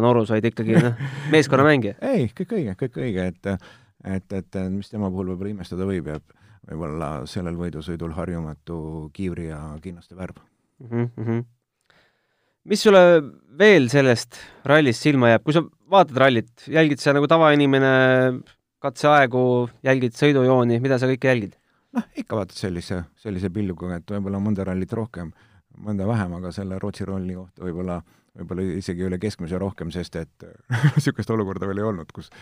norus, 0.00 0.30
vaid 0.34 0.44
ikkagi 0.50 0.76
noh, 0.76 1.06
meeskonnamängija. 1.34 1.96
ei, 2.12 2.28
kõik 2.36 2.58
õige, 2.58 2.76
kõik 2.84 3.00
õige, 3.00 3.30
et 3.32 3.54
et, 4.00 4.32
et 4.32 4.56
mis 4.72 4.88
tema 4.88 5.10
puhul 5.12 5.32
võib-olla 5.32 5.50
imestada 5.52 5.84
võib, 5.88 6.06
jääb 6.08 6.36
võib-olla 6.70 7.10
sellel 7.30 7.56
võidusõidul 7.58 8.14
harjumatu 8.16 9.10
kiivri 9.16 9.48
ja 9.48 9.60
kinnaste 9.82 10.16
värv 10.16 10.38
mm. 10.84 11.08
-hmm. 11.16 11.44
mis 12.64 12.82
sulle 12.82 13.02
veel 13.58 13.88
sellest 13.92 14.38
rallist 14.64 15.02
silma 15.02 15.32
jääb, 15.34 15.44
kui 15.44 15.56
sa 15.56 15.64
vaatad 15.90 16.16
rallit, 16.16 16.52
jälgid 16.68 17.00
sa 17.02 17.14
nagu 17.16 17.28
tavainimene 17.28 17.92
katseaegu, 18.80 19.68
jälgid 19.84 20.16
sõidujooni, 20.16 20.80
mida 20.80 20.98
sa 20.98 21.08
kõike 21.10 21.32
jälgid? 21.32 21.56
noh, 21.96 22.06
ikka 22.14 22.38
vaatad 22.38 22.56
sellise, 22.56 23.02
sellise 23.18 23.50
pilguga, 23.50 23.98
et 23.98 24.10
võib-olla 24.14 24.40
mõnda 24.42 24.64
rallit 24.68 24.92
rohkem, 24.92 25.32
mõnda 25.80 26.06
vähem, 26.06 26.36
aga 26.38 26.52
selle 26.54 26.78
Rootsi 26.78 27.04
rolli 27.08 27.34
kohta 27.34 27.64
võib-olla, 27.66 28.00
võib-olla 28.40 28.64
isegi 28.80 29.06
üle 29.06 29.20
keskmise 29.22 29.60
rohkem, 29.60 29.92
sest 29.94 30.18
et 30.20 30.48
niisugust 30.96 31.30
olukorda 31.30 31.68
veel 31.70 31.84
ei 31.84 31.88
olnud, 31.92 32.12
kus 32.16 32.32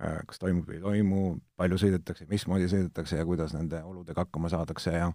kas 0.00 0.38
toimub 0.40 0.64
või 0.64 0.78
ei 0.78 0.80
toimu, 0.80 1.22
palju 1.60 1.76
sõidetakse, 1.82 2.24
mismoodi 2.30 2.70
sõidetakse 2.72 3.18
ja 3.18 3.26
kuidas 3.28 3.52
nende 3.52 3.82
oludega 3.84 4.24
hakkama 4.24 4.48
saadakse 4.48 4.94
ja 4.94 5.10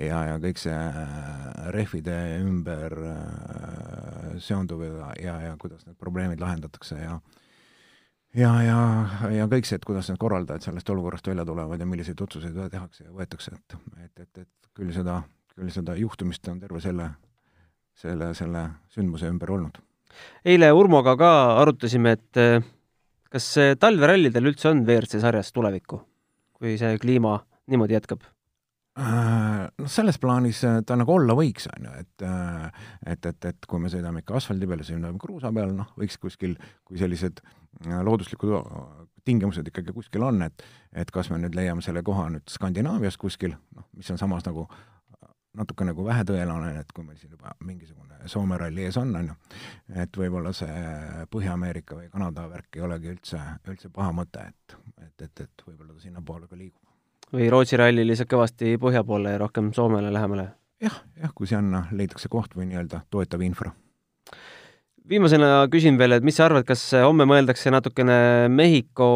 ja, 0.00 0.20
ja 0.30 0.38
kõik 0.42 0.58
see 0.58 0.74
äh, 0.74 1.70
rehvide 1.74 2.16
ümber 2.42 2.96
äh, 3.10 4.36
seonduv 4.42 4.84
ja, 4.86 5.10
ja, 5.20 5.34
ja 5.48 5.56
kuidas 5.60 5.84
need 5.86 5.98
probleemid 6.00 6.42
lahendatakse 6.42 6.98
ja 6.98 7.18
ja, 8.34 8.50
ja, 8.64 8.78
ja 9.30 9.46
kõik 9.50 9.68
see, 9.68 9.78
et 9.78 9.86
kuidas 9.86 10.10
need 10.10 10.18
korraldajad 10.22 10.66
sellest 10.66 10.90
olukorrast 10.90 11.28
välja 11.30 11.46
tulevad 11.46 11.80
ja 11.80 11.86
milliseid 11.86 12.20
otsuseid 12.20 12.58
tehakse 12.72 13.06
ja 13.06 13.14
võetakse, 13.14 13.54
et, 13.54 13.76
et, 14.02 14.24
et, 14.24 14.42
et 14.42 14.72
küll 14.74 14.90
seda, 14.94 15.20
küll 15.54 15.70
seda 15.74 15.94
juhtumist 15.98 16.48
on 16.50 16.58
terve 16.62 16.82
selle, 16.82 17.12
selle, 17.98 18.32
selle 18.34 18.68
sündmuse 18.94 19.30
ümber 19.30 19.54
olnud. 19.54 19.80
eile 20.46 20.70
Urmoga 20.72 21.16
ka 21.18 21.30
arutasime, 21.62 22.14
et 22.18 22.40
äh, 22.40 22.60
kas 23.32 23.48
talverallidel 23.80 24.52
üldse 24.52 24.70
on 24.70 24.84
WRC 24.86 25.20
sarjas 25.22 25.52
tulevikku, 25.54 26.00
kui 26.54 26.78
see 26.78 26.98
kliima 27.02 27.38
niimoodi 27.70 27.98
jätkab? 27.98 28.22
Noh, 28.94 29.88
selles 29.90 30.20
plaanis 30.22 30.60
äh, 30.68 30.78
ta 30.86 30.94
nagu 30.98 31.16
olla 31.16 31.34
võiks, 31.34 31.66
on 31.72 31.88
ju, 31.88 31.94
et 32.04 32.26
äh, 32.28 32.84
et, 33.10 33.26
et, 33.26 33.50
et 33.50 33.66
kui 33.66 33.82
me 33.82 33.90
sõidame 33.90 34.22
ikka 34.22 34.38
asfaldi 34.38 34.68
peal 34.70 34.84
ja 34.84 34.86
sõidame 34.92 35.18
kruusa 35.18 35.50
peal, 35.54 35.74
noh, 35.74 35.90
võiks 35.98 36.20
kuskil, 36.22 36.54
kui 36.86 37.00
sellised 37.00 37.42
looduslikud 38.06 38.52
tingimused 39.26 39.66
ikkagi 39.66 39.90
kuskil 39.96 40.22
on, 40.22 40.44
et 40.46 40.62
et 40.94 41.10
kas 41.10 41.26
me 41.32 41.40
nüüd 41.42 41.56
leiame 41.58 41.82
selle 41.82 42.04
koha 42.06 42.28
nüüd 42.30 42.46
Skandinaavias 42.50 43.18
kuskil, 43.18 43.56
noh, 43.74 43.88
mis 43.98 44.10
on 44.14 44.20
samas 44.20 44.46
nagu 44.46 44.68
natuke 45.54 45.86
nagu 45.86 46.04
vähetõenäoline, 46.06 46.80
et 46.82 46.92
kui 46.94 47.04
meil 47.06 47.18
siin 47.20 47.34
juba 47.36 47.54
mingisugune 47.64 48.12
Soome 48.26 48.56
ralli 48.56 48.86
ees 48.86 48.96
on, 48.96 49.10
on 49.18 49.26
ju, 49.28 49.34
et 50.00 50.16
võib-olla 50.16 50.54
see 50.56 50.84
Põhja-Ameerika 51.30 51.98
või 51.98 52.08
Kanada 52.08 52.46
värk 52.48 52.78
ei 52.78 52.84
olegi 52.86 53.10
üldse, 53.12 53.40
üldse 53.68 53.90
paha 53.92 54.14
mõte, 54.16 54.46
et, 54.48 54.76
et, 54.96 55.26
et, 55.26 55.44
et 55.44 55.64
võib-olla 55.66 55.92
ta 55.92 56.00
sinnapoole 56.06 56.48
ka 56.48 56.56
liigub 56.56 56.80
või 57.34 57.48
Rootsi 57.52 57.78
ralli 57.80 58.04
lihtsalt 58.06 58.30
kõvasti 58.30 58.76
põhja 58.80 59.04
poole 59.06 59.34
ja 59.34 59.40
rohkem 59.42 59.72
Soomele 59.76 60.12
lähemale 60.14 60.48
ja,? 60.48 60.54
jah, 60.88 60.98
jah, 61.20 61.32
kui 61.34 61.48
sinna 61.50 61.84
leitakse 61.92 62.30
koht 62.32 62.56
või 62.56 62.68
nii-öelda 62.70 63.04
toetav 63.12 63.42
infra. 63.44 63.72
viimasena 65.08 65.66
küsin 65.72 65.98
veel, 66.00 66.16
et 66.16 66.24
mis 66.26 66.36
sa 66.38 66.48
arvad, 66.48 66.66
kas 66.68 66.86
homme 67.04 67.26
mõeldakse 67.28 67.72
natukene 67.74 68.48
Mehhiko 68.48 69.08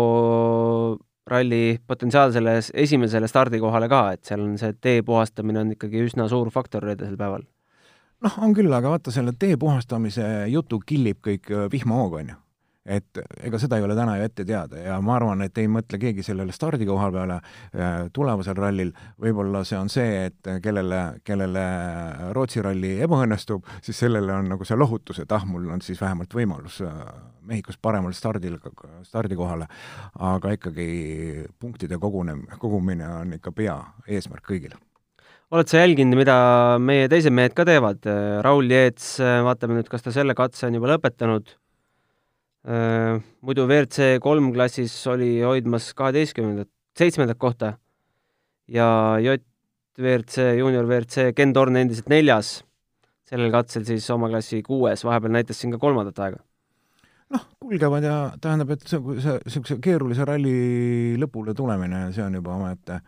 ralli 1.29 1.79
potentsiaalsele 1.87 2.59
esimesele 2.75 3.29
stardikohale 3.29 3.88
ka, 3.88 4.03
et 4.17 4.25
seal 4.29 4.43
on 4.45 4.59
see 4.61 4.75
tee 4.81 5.03
puhastamine 5.07 5.62
on 5.62 5.73
ikkagi 5.77 6.05
üsna 6.09 6.29
suur 6.29 6.51
faktor 6.55 6.87
reedesel 6.88 7.17
päeval? 7.21 7.47
noh, 8.25 8.37
on 8.43 8.55
küll, 8.57 8.73
aga 8.75 8.97
vaata, 8.97 9.14
selle 9.14 9.35
tee 9.38 9.57
puhastamise 9.61 10.27
jutu 10.51 10.81
killib 10.87 11.21
kõik 11.25 11.53
vihmahooga, 11.73 12.25
on 12.25 12.33
ju 12.35 12.38
et 12.88 13.20
ega 13.44 13.61
seda 13.61 13.79
ei 13.79 13.85
ole 13.85 13.96
täna 13.96 14.16
ju 14.18 14.24
ette 14.24 14.44
teada 14.48 14.81
ja 14.81 14.96
ma 15.05 15.16
arvan, 15.18 15.42
et 15.44 15.59
ei 15.61 15.68
mõtle 15.70 16.01
keegi 16.01 16.24
sellele 16.24 16.55
stardikoha 16.57 17.11
peale 17.14 17.38
äh, 17.38 18.09
tulevasel 18.14 18.57
rallil, 18.59 18.92
võib-olla 19.20 19.62
see 19.68 19.79
on 19.79 19.92
see, 19.92 20.29
et 20.31 20.53
kellele, 20.64 21.03
kellele 21.27 21.64
Rootsi 22.37 22.64
ralli 22.64 22.96
ebaõnnestub, 23.05 23.68
siis 23.85 24.01
sellele 24.07 24.33
on 24.35 24.48
nagu 24.55 24.68
see 24.68 24.79
lohutus, 24.79 25.20
et 25.22 25.37
ah, 25.37 25.44
mul 25.48 25.68
on 25.74 25.85
siis 25.85 26.01
vähemalt 26.01 26.35
võimalus 26.35 26.81
äh, 26.87 26.96
Mehhikos 27.48 27.79
paremal 27.81 28.12
stardil, 28.12 28.59
stardikohale, 29.09 29.64
aga 30.20 30.51
ikkagi 30.53 30.88
punktide 31.61 31.96
kogunem-, 32.01 32.44
kogumine 32.61 33.07
on 33.22 33.33
ikka 33.38 33.55
peaeesmärk 33.57 34.44
kõigile. 34.51 34.77
Oled 35.48 35.70
sa 35.70 35.81
jälginud, 35.81 36.18
mida 36.20 36.35
meie 36.77 37.07
teised 37.09 37.33
mehed 37.33 37.55
ka 37.57 37.64
teevad? 37.64 38.05
Raul 38.44 38.68
Jeets, 38.68 39.14
vaatame 39.46 39.79
nüüd, 39.79 39.88
kas 39.88 40.05
ta 40.05 40.12
selle 40.12 40.37
katse 40.37 40.68
on 40.68 40.77
juba 40.77 40.92
lõpetanud 40.92 41.55
muidu 42.68 43.64
WRC 43.64 44.18
kolm 44.20 44.50
klassis 44.52 44.92
oli 45.09 45.38
hoidmas 45.40 45.92
kaheteistkümnendat, 45.96 46.68
seitsmendat 46.98 47.38
kohta 47.40 47.70
ja 48.68 48.88
J 49.22 49.38
WRC, 49.98 50.59
juunior 50.59 50.87
WRC, 50.87 51.33
Ken 51.35 51.52
Torn 51.52 51.76
endiselt 51.81 52.11
neljas, 52.12 52.59
sellel 53.26 53.50
katsel 53.50 53.87
siis 53.88 54.07
oma 54.14 54.28
klassi 54.31 54.61
kuues, 54.66 55.02
vahepeal 55.07 55.35
näitas 55.35 55.59
siin 55.59 55.74
ka 55.74 55.81
kolmandat 55.83 56.20
aega. 56.22 56.44
noh, 57.35 57.42
kulgevad 57.61 58.04
ja 58.07 58.18
tähendab, 58.40 58.70
et 58.72 58.85
see, 58.88 59.00
see, 59.20 59.35
niisuguse 59.44 59.78
keerulise 59.85 60.24
ralli 60.24 61.16
lõpule 61.20 61.52
tulemine, 61.57 62.07
see 62.14 62.24
on 62.24 62.38
juba 62.38 62.54
omaette, 62.54 63.00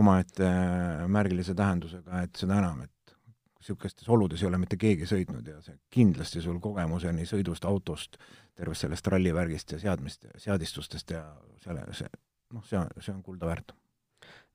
omaette 0.00 0.48
märgilise 1.12 1.54
tähendusega, 1.58 2.24
et 2.24 2.40
seda 2.40 2.56
enam, 2.58 2.80
et 2.86 2.90
niisugustes 3.60 4.08
oludes 4.08 4.40
ei 4.42 4.48
ole 4.48 4.58
mitte 4.60 4.78
keegi 4.80 5.06
sõitnud 5.08 5.46
ja 5.46 5.58
see 5.64 5.76
kindlasti 5.92 6.40
sul 6.40 6.56
kogemuse 6.64 7.12
nii 7.12 7.28
sõidust, 7.28 7.66
autost, 7.68 8.16
tervest 8.56 8.86
sellest 8.86 9.10
rallivärgist 9.12 9.76
ja 9.76 9.80
seadmist, 9.82 10.24
seadistustest 10.40 11.12
ja 11.12 11.22
selle, 11.64 11.84
see, 11.96 12.08
noh, 12.56 12.64
see 12.68 12.80
on, 12.80 12.88
see 12.98 13.12
on 13.12 13.22
kulda 13.26 13.50
väärt. 13.50 13.74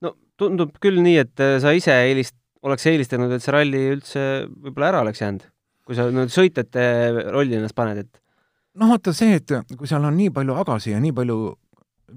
no 0.01 0.15
tundub 0.37 0.73
küll 0.81 1.01
nii, 1.05 1.19
et 1.21 1.43
äh, 1.43 1.57
sa 1.61 1.73
ise 1.77 1.93
eelist-, 2.09 2.37
oleks 2.65 2.85
eelistanud, 2.89 3.31
et 3.31 3.45
see 3.45 3.53
ralli 3.53 3.83
üldse 3.93 4.25
võib-olla 4.49 4.91
ära 4.93 5.05
oleks 5.05 5.21
jäänud, 5.21 5.45
kui 5.85 5.97
sa 5.97 6.09
nüüd 6.09 6.33
sõitjate 6.33 6.85
rolli 7.29 7.59
ennast 7.59 7.77
paned, 7.77 8.01
et 8.01 8.21
noh, 8.79 8.89
vaata 8.89 9.13
see, 9.15 9.37
et 9.37 9.53
kui 9.77 9.89
seal 9.89 10.05
on 10.07 10.17
nii 10.17 10.33
palju 10.33 10.57
agasid 10.63 10.95
ja 10.95 11.03
nii 11.03 11.13
palju 11.15 11.39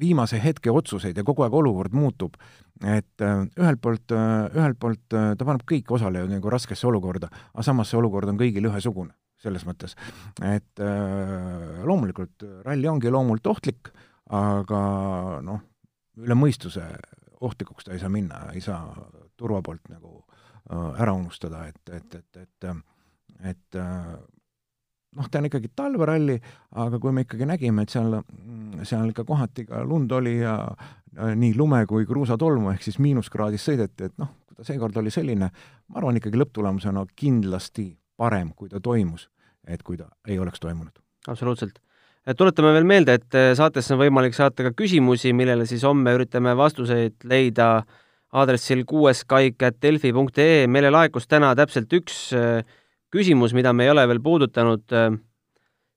viimase 0.00 0.40
hetke 0.42 0.72
otsuseid 0.72 1.16
ja 1.16 1.24
kogu 1.26 1.44
aeg 1.44 1.54
olukord 1.54 1.94
muutub, 1.96 2.36
et 2.84 3.24
äh, 3.24 3.40
ühelt 3.58 3.80
poolt, 3.82 4.12
äh, 4.14 4.48
ühelt 4.56 4.78
poolt 4.80 5.16
äh, 5.16 5.32
ta 5.38 5.46
paneb 5.48 5.64
kõik 5.68 5.90
osalejad 5.98 6.30
nagu 6.32 6.52
raskesse 6.52 6.86
olukorda, 6.88 7.30
aga 7.54 7.64
samas 7.66 7.90
see 7.90 7.98
olukord 8.00 8.30
on 8.30 8.38
kõigil 8.40 8.68
ühesugune, 8.70 9.14
selles 9.42 9.64
mõttes. 9.68 9.96
et 10.42 10.82
loomulikult 11.86 12.44
ralli 12.66 12.88
ongi 12.90 13.10
loomult 13.10 13.46
ohtlik, 13.46 13.92
aga 14.34 14.80
noh, 15.46 15.62
üle 16.18 16.36
mõistuse 16.36 16.84
ohtlikuks 17.40 17.86
ta 17.86 17.94
ei 17.94 18.02
saa 18.02 18.10
minna, 18.12 18.48
ei 18.52 18.60
saa 18.60 18.82
turva 19.38 19.62
poolt 19.62 19.86
nagu 19.92 20.24
ära 20.98 21.14
unustada, 21.14 21.64
et, 21.70 21.94
et, 21.94 22.18
et, 22.18 22.42
et 22.42 22.72
et 23.46 23.76
noh, 25.16 25.28
ta 25.30 25.40
on 25.40 25.48
ikkagi 25.48 25.70
talveralli, 25.76 26.36
aga 26.82 27.00
kui 27.00 27.14
me 27.14 27.24
ikkagi 27.24 27.48
nägime, 27.48 27.84
et 27.84 27.94
seal, 27.94 28.18
seal 28.86 29.10
ikka 29.12 29.24
kohati 29.28 29.64
ka 29.68 29.82
lund 29.86 30.12
oli 30.12 30.38
ja 30.40 30.58
nii 31.18 31.54
lume 31.56 31.80
kui 31.88 32.06
kruusatolmu 32.06 32.72
ehk 32.74 32.84
siis 32.84 32.98
miinuskraadis 33.02 33.64
sõideti, 33.70 34.10
et 34.10 34.16
noh, 34.20 34.30
kui 34.46 34.58
ta 34.58 34.66
seekord 34.68 34.96
oli 35.00 35.12
selline, 35.14 35.50
ma 35.88 36.00
arvan 36.00 36.20
ikkagi 36.20 36.38
lõpptulemusena 36.40 37.04
kindlasti 37.18 37.90
parem, 38.18 38.52
kui 38.56 38.70
ta 38.70 38.82
toimus, 38.82 39.28
et 39.66 39.82
kui 39.82 39.98
ta 39.98 40.08
ei 40.28 40.38
oleks 40.38 40.60
toimunud. 40.60 40.94
absoluutselt. 41.28 41.78
tuletame 42.36 42.72
veel 42.76 42.84
meelde, 42.84 43.14
et 43.14 43.34
äh, 43.34 43.54
saatesse 43.56 43.94
on 43.94 44.02
võimalik 44.02 44.36
saata 44.36 44.68
ka 44.68 44.74
küsimusi, 44.76 45.32
millele 45.32 45.66
siis 45.66 45.84
homme 45.84 46.12
üritame 46.14 46.56
vastuseid 46.56 47.24
leida 47.24 47.84
aadressil 48.32 48.84
kuueskaik.delfi.ee. 48.84 50.66
meile 50.66 50.90
laekus 50.92 51.26
täna 51.26 51.54
täpselt 51.56 51.92
üks 51.96 52.28
äh, 52.36 52.60
küsimus, 53.14 53.54
mida 53.56 53.72
me 53.72 53.86
ei 53.86 53.92
ole 53.92 54.06
veel 54.10 54.20
puudutanud. 54.24 54.84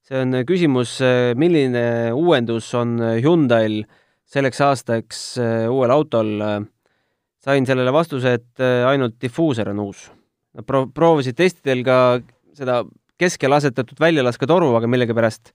see 0.01 0.17
on 0.17 0.41
küsimus, 0.47 0.97
milline 1.37 2.11
uuendus 2.17 2.71
on 2.75 2.97
Hyundai'l 3.21 3.83
selleks 4.31 4.61
aastaks 4.61 5.21
uuel 5.69 5.91
autol. 5.91 6.31
sain 7.41 7.65
sellele 7.65 7.91
vastuse, 7.93 8.33
et 8.37 8.61
ainult 8.85 9.15
difuuser 9.21 9.69
on 9.69 9.79
uus. 9.79 10.11
Nad 10.53 10.65
pro-, 10.65 10.87
proovisid 10.93 11.35
testidel 11.35 11.83
ka 11.83 11.97
seda 12.53 12.83
keskel 13.17 13.53
asetatud 13.53 13.99
väljalasketoru, 14.01 14.75
aga 14.77 14.89
millegipärast 14.89 15.53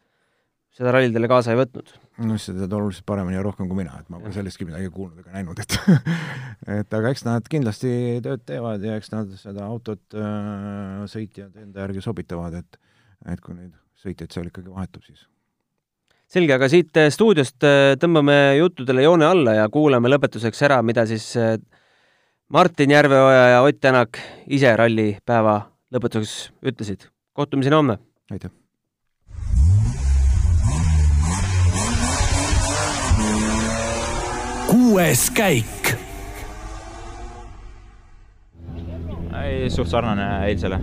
seda 0.77 0.93
rallidele 0.93 1.29
kaasa 1.31 1.55
ei 1.55 1.61
võtnud. 1.61 1.93
no 2.27 2.39
sa 2.41 2.55
tead 2.57 2.75
oluliselt 2.79 3.07
paremini 3.09 3.39
ja 3.39 3.45
rohkem 3.45 3.69
kui 3.71 3.79
mina, 3.81 3.97
et 4.01 4.11
ma 4.13 4.21
pole 4.21 4.35
sellestki 4.35 4.69
midagi 4.69 4.91
kuulnud 4.93 5.23
ega 5.23 5.37
näinud, 5.37 5.63
et 5.63 5.79
et 6.81 6.99
aga 6.99 7.13
eks 7.15 7.25
nad 7.29 7.49
kindlasti 7.53 7.93
tööd 8.25 8.45
teevad 8.49 8.85
ja 8.85 8.99
eks 9.01 9.13
nad 9.15 9.33
seda 9.41 9.65
autot 9.69 10.19
äh, 10.19 11.07
sõitjad 11.13 11.57
enda 11.65 11.87
järgi 11.87 12.05
sobitavad, 12.05 12.61
et 12.61 12.83
et 13.33 13.41
kui 13.41 13.57
neid 13.57 13.73
sõitjaid 14.03 14.35
seal 14.35 14.53
ikkagi 14.53 14.71
vahetub, 14.71 15.07
siis 15.09 15.25
selge, 16.31 16.57
aga 16.57 16.69
siit 16.71 16.99
äh, 17.01 17.09
stuudiost 17.15 17.65
äh, 17.67 17.95
tõmbame 18.03 18.37
juttudele 18.59 19.07
joone 19.07 19.29
alla 19.29 19.57
ja 19.61 19.71
kuulame 19.73 20.11
lõpetuseks 20.13 20.65
ära, 20.69 20.83
mida 20.87 21.07
siis 21.09 21.31
äh, 21.41 21.57
Martin 22.53 22.93
Järveoja 22.95 23.49
ja 23.55 23.65
Ott 23.67 23.81
Tänak 23.83 24.21
ise 24.47 24.77
rallipäeva 24.79 25.59
lõpetuseks 25.95 26.53
ütlesid. 26.67 27.11
kohtumiseni 27.33 27.79
homme! 27.79 27.99
aitäh! 28.31 28.66
Kuues 34.97 35.27
käik. 35.37 35.89
ei, 39.45 39.67
suht 39.69 39.91
sarnane 39.93 40.25
eilsele. 40.49 40.79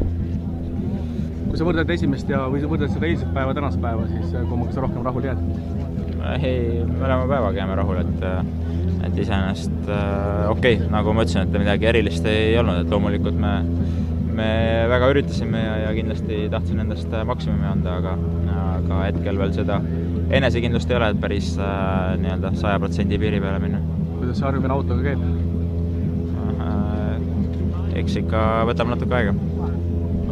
kui 1.48 1.58
sa 1.58 1.66
võrdled 1.66 1.94
esimest 1.96 2.30
ja, 2.30 2.44
või 2.46 2.62
sa 2.62 2.70
võrdled 2.70 2.94
seda 2.94 3.08
eilset 3.10 3.32
päeva, 3.34 3.56
tänast 3.58 3.82
päeva, 3.82 4.06
siis 4.12 4.36
kummaga 4.52 4.76
sa 4.76 4.84
rohkem 4.86 5.08
rahul 5.08 5.26
jääd? 5.26 5.42
ei, 6.36 6.84
mõlema 6.92 7.26
päevaga 7.26 7.58
jääme 7.58 7.80
rahule, 7.80 8.04
et 8.06 9.08
et 9.08 9.18
iseenesest 9.26 9.90
äh, 9.90 10.46
okei 10.52 10.78
okay,, 10.78 10.92
nagu 10.94 11.18
ma 11.18 11.26
ütlesin, 11.26 11.50
et 11.50 11.58
midagi 11.66 11.90
erilist 11.90 12.30
ei 12.30 12.54
olnud, 12.62 12.84
et 12.84 12.94
loomulikult 12.94 13.42
me 13.42 13.56
me 14.38 14.52
väga 14.94 15.10
üritasime 15.16 15.58
ja, 15.58 15.74
ja 15.88 15.98
kindlasti 15.98 16.44
tahtsin 16.54 16.86
endast 16.86 17.18
maksimumi 17.34 17.66
anda, 17.72 17.98
aga, 17.98 18.14
aga 18.78 19.02
hetkel 19.08 19.42
veel 19.42 19.58
seda 19.58 19.82
enesekindlust 20.34 20.94
ei 20.94 21.02
ole, 21.02 21.12
et 21.14 21.26
päris 21.26 21.52
äh, 21.58 22.14
nii-öelda 22.22 22.54
saja 22.62 22.78
protsendi 22.82 23.18
piiri 23.22 23.42
peale 23.42 23.66
minna. 23.66 24.03
Kuidas 24.34 24.42
see 24.42 24.48
harjumine 24.50 24.74
autoga 24.74 25.04
käib 25.06 25.22
äh,? 26.66 28.00
eks 28.02 28.16
ikka 28.24 28.40
võtab 28.70 28.90
natuke 28.90 29.18
aega. 29.18 29.34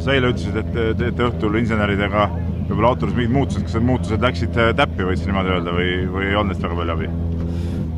sa 0.01 0.15
eile 0.15 0.31
ütlesid, 0.33 0.55
et 0.57 0.71
teete 0.97 1.27
õhtul 1.27 1.57
inseneridega 1.59 2.29
võib-olla 2.69 2.93
autoris 2.95 3.15
mingid 3.17 3.35
muutused, 3.35 3.65
kas 3.67 3.75
need 3.77 3.85
muutused 3.89 4.23
läksid 4.25 4.57
täppi, 4.79 5.05
võid 5.05 5.21
sa 5.21 5.29
niimoodi 5.29 5.53
öelda, 5.53 5.75
või, 5.75 5.91
või 6.09 6.29
ei 6.31 6.37
olnud 6.39 6.55
neist 6.55 6.65
väga 6.65 6.79
palju 6.79 6.95
abi 6.95 7.09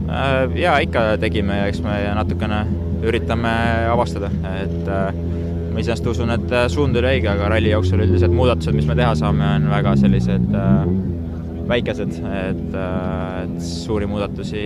äh,? 0.09 0.57
jaa, 0.65 0.79
ikka 0.83 1.05
tegime 1.23 1.61
ja 1.61 1.69
eks 1.71 1.83
me 1.85 1.95
natukene 2.19 2.59
üritame 3.03 3.53
avastada, 3.91 4.29
et 4.63 4.91
äh, 4.91 5.15
ma 5.71 5.79
iseenesest 5.79 6.07
usun, 6.11 6.35
et 6.35 6.51
äh, 6.51 6.67
suund 6.71 6.99
oli 6.99 7.15
õige, 7.15 7.31
aga 7.31 7.49
ralli 7.55 7.71
jooksul 7.71 8.03
üldiselt 8.03 8.35
muudatused, 8.35 8.75
mis 8.75 8.87
me 8.87 8.95
teha 8.99 9.15
saame, 9.19 9.55
on 9.57 9.71
väga 9.71 9.95
sellised 9.99 10.55
äh, 10.55 10.85
väikesed, 11.69 12.17
et, 12.27 12.75
äh, 12.75 13.43
et 13.43 13.57
suuri 13.63 14.07
muudatusi 14.09 14.63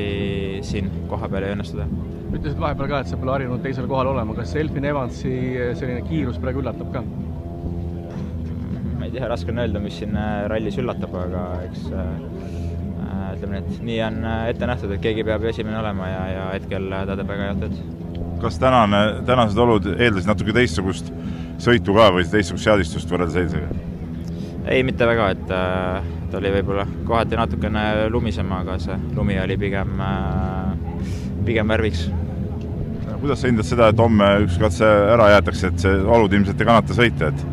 siin 0.65 0.89
kohapeal 1.11 1.47
ei 1.47 1.55
õnnestu 1.55 1.79
teha. 1.79 2.05
ütlesid 2.27 2.59
vahepeal 2.59 2.91
ka, 2.91 3.01
et 3.01 3.11
sa 3.11 3.19
pole 3.19 3.35
harjunud 3.35 3.63
teisel 3.63 3.87
kohal 3.89 4.11
olema, 4.11 4.35
kas 4.37 4.55
Elfin 4.59 4.85
Evansi 4.85 5.33
selline 5.79 6.01
kiirus 6.09 6.39
praegu 6.43 6.63
üllatab 6.63 6.91
ka? 6.95 7.03
ma 8.97 9.05
ei 9.05 9.13
tea, 9.13 9.27
raske 9.29 9.53
on 9.53 9.61
öelda, 9.63 9.81
mis 9.83 9.99
siin 10.01 10.17
äh, 10.17 10.47
rallis 10.51 10.79
üllatab, 10.81 11.13
aga 11.21 11.45
eks 11.67 11.85
äh, 11.93 12.09
ütleme 13.37 13.61
nii, 13.61 13.77
et 13.77 13.85
nii 13.91 14.01
on 14.07 14.19
ette 14.33 14.73
nähtud, 14.73 14.95
et 14.95 15.03
keegi 15.03 15.25
peab 15.27 15.45
esimene 15.51 15.79
olema 15.83 16.09
ja, 16.09 16.25
ja 16.33 16.49
hetkel 16.55 16.89
ta 16.89 17.13
teeb 17.13 17.29
väga 17.35 17.51
head 17.51 17.65
tööd 17.65 17.97
kas 18.41 18.59
tänane, 18.61 18.97
tänased 19.25 19.57
olud 19.57 19.87
eeldasid 19.95 20.29
natuke 20.29 20.53
teistsugust 20.55 21.11
sõitu 21.61 21.95
ka 21.97 22.09
või 22.13 22.25
teistsugust 22.29 22.69
seadistust 22.69 23.11
võrreldes 23.11 23.39
eilsega? 23.41 23.96
Ei, 24.67 24.83
mitte 24.83 25.07
väga, 25.07 25.29
et 25.35 25.51
äh, 25.53 26.07
ta 26.31 26.39
oli 26.39 26.51
võib-olla 26.57 26.85
kohati 27.07 27.39
natukene 27.39 27.83
lumisem, 28.11 28.51
aga 28.51 28.77
see 28.81 28.97
lumi 29.15 29.37
oli 29.41 29.57
pigem 29.59 30.01
äh,, 30.03 30.73
pigem 31.47 31.67
värviks. 31.71 32.07
kuidas 33.17 33.41
sa 33.41 33.49
hindad 33.49 33.65
seda, 33.65 33.87
et 33.89 34.01
homme 34.01 34.27
üks 34.43 34.59
katse 34.61 34.85
ära 34.85 35.31
jäetakse, 35.33 35.71
et 35.71 35.85
see 35.85 36.01
olud 36.17 36.33
ilmselt 36.33 36.59
ei 36.61 36.69
kannata 36.69 36.97
sõita, 36.97 37.31
et 37.31 37.45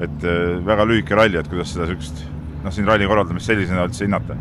et 0.00 0.24
äh, 0.24 0.56
väga 0.64 0.86
lühike 0.88 1.16
ralli, 1.18 1.36
et 1.36 1.50
kuidas 1.50 1.74
seda 1.74 1.90
niisugust 1.90 2.24
noh, 2.64 2.72
siin 2.72 2.88
ralli 2.88 3.08
korraldamist 3.08 3.50
sellisena 3.50 3.84
üldse 3.88 4.06
hinnata? 4.06 4.38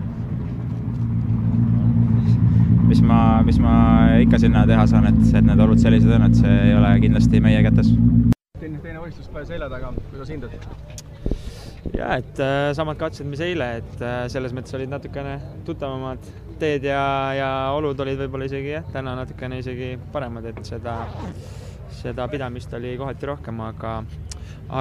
mis 2.90 3.04
ma, 3.06 3.20
mis 3.46 3.60
ma 3.62 3.74
ikka 4.24 4.40
sinna 4.42 4.64
teha 4.70 4.88
saan, 4.90 5.06
et, 5.12 5.20
et 5.36 5.46
need 5.46 5.60
olud 5.62 5.82
sellised 5.82 6.10
on, 6.16 6.26
et 6.26 6.40
see 6.40 6.56
ei 6.70 6.74
ole 6.78 6.96
kindlasti 7.04 7.44
meie 7.44 7.62
kätes. 7.68 7.92
teine, 8.58 8.82
teine 8.82 9.04
võistluspäev 9.04 9.46
selja 9.52 9.70
taga, 9.70 9.94
kuidas 10.10 10.34
hindad? 10.34 11.09
Ja 11.98 12.12
et 12.20 12.40
äh, 12.44 12.70
samad 12.78 13.00
katsed, 13.00 13.28
mis 13.30 13.42
eile, 13.44 13.70
et 13.82 14.04
äh, 14.04 14.24
selles 14.32 14.54
mõttes 14.56 14.76
olid 14.78 14.92
natukene 14.92 15.38
tuttavamad 15.68 16.26
teed 16.60 16.86
ja, 16.90 17.04
ja 17.38 17.50
olud 17.78 18.00
olid 18.04 18.20
võib-olla 18.20 18.50
isegi 18.50 18.74
jah, 18.76 18.88
täna 18.94 19.16
natukene 19.20 19.62
isegi 19.62 19.94
paremad, 20.14 20.50
et 20.52 20.60
seda, 20.68 20.98
seda 22.02 22.28
pidamist 22.32 22.74
oli 22.78 22.96
kohati 23.00 23.30
rohkem, 23.32 23.62
aga, 23.66 23.96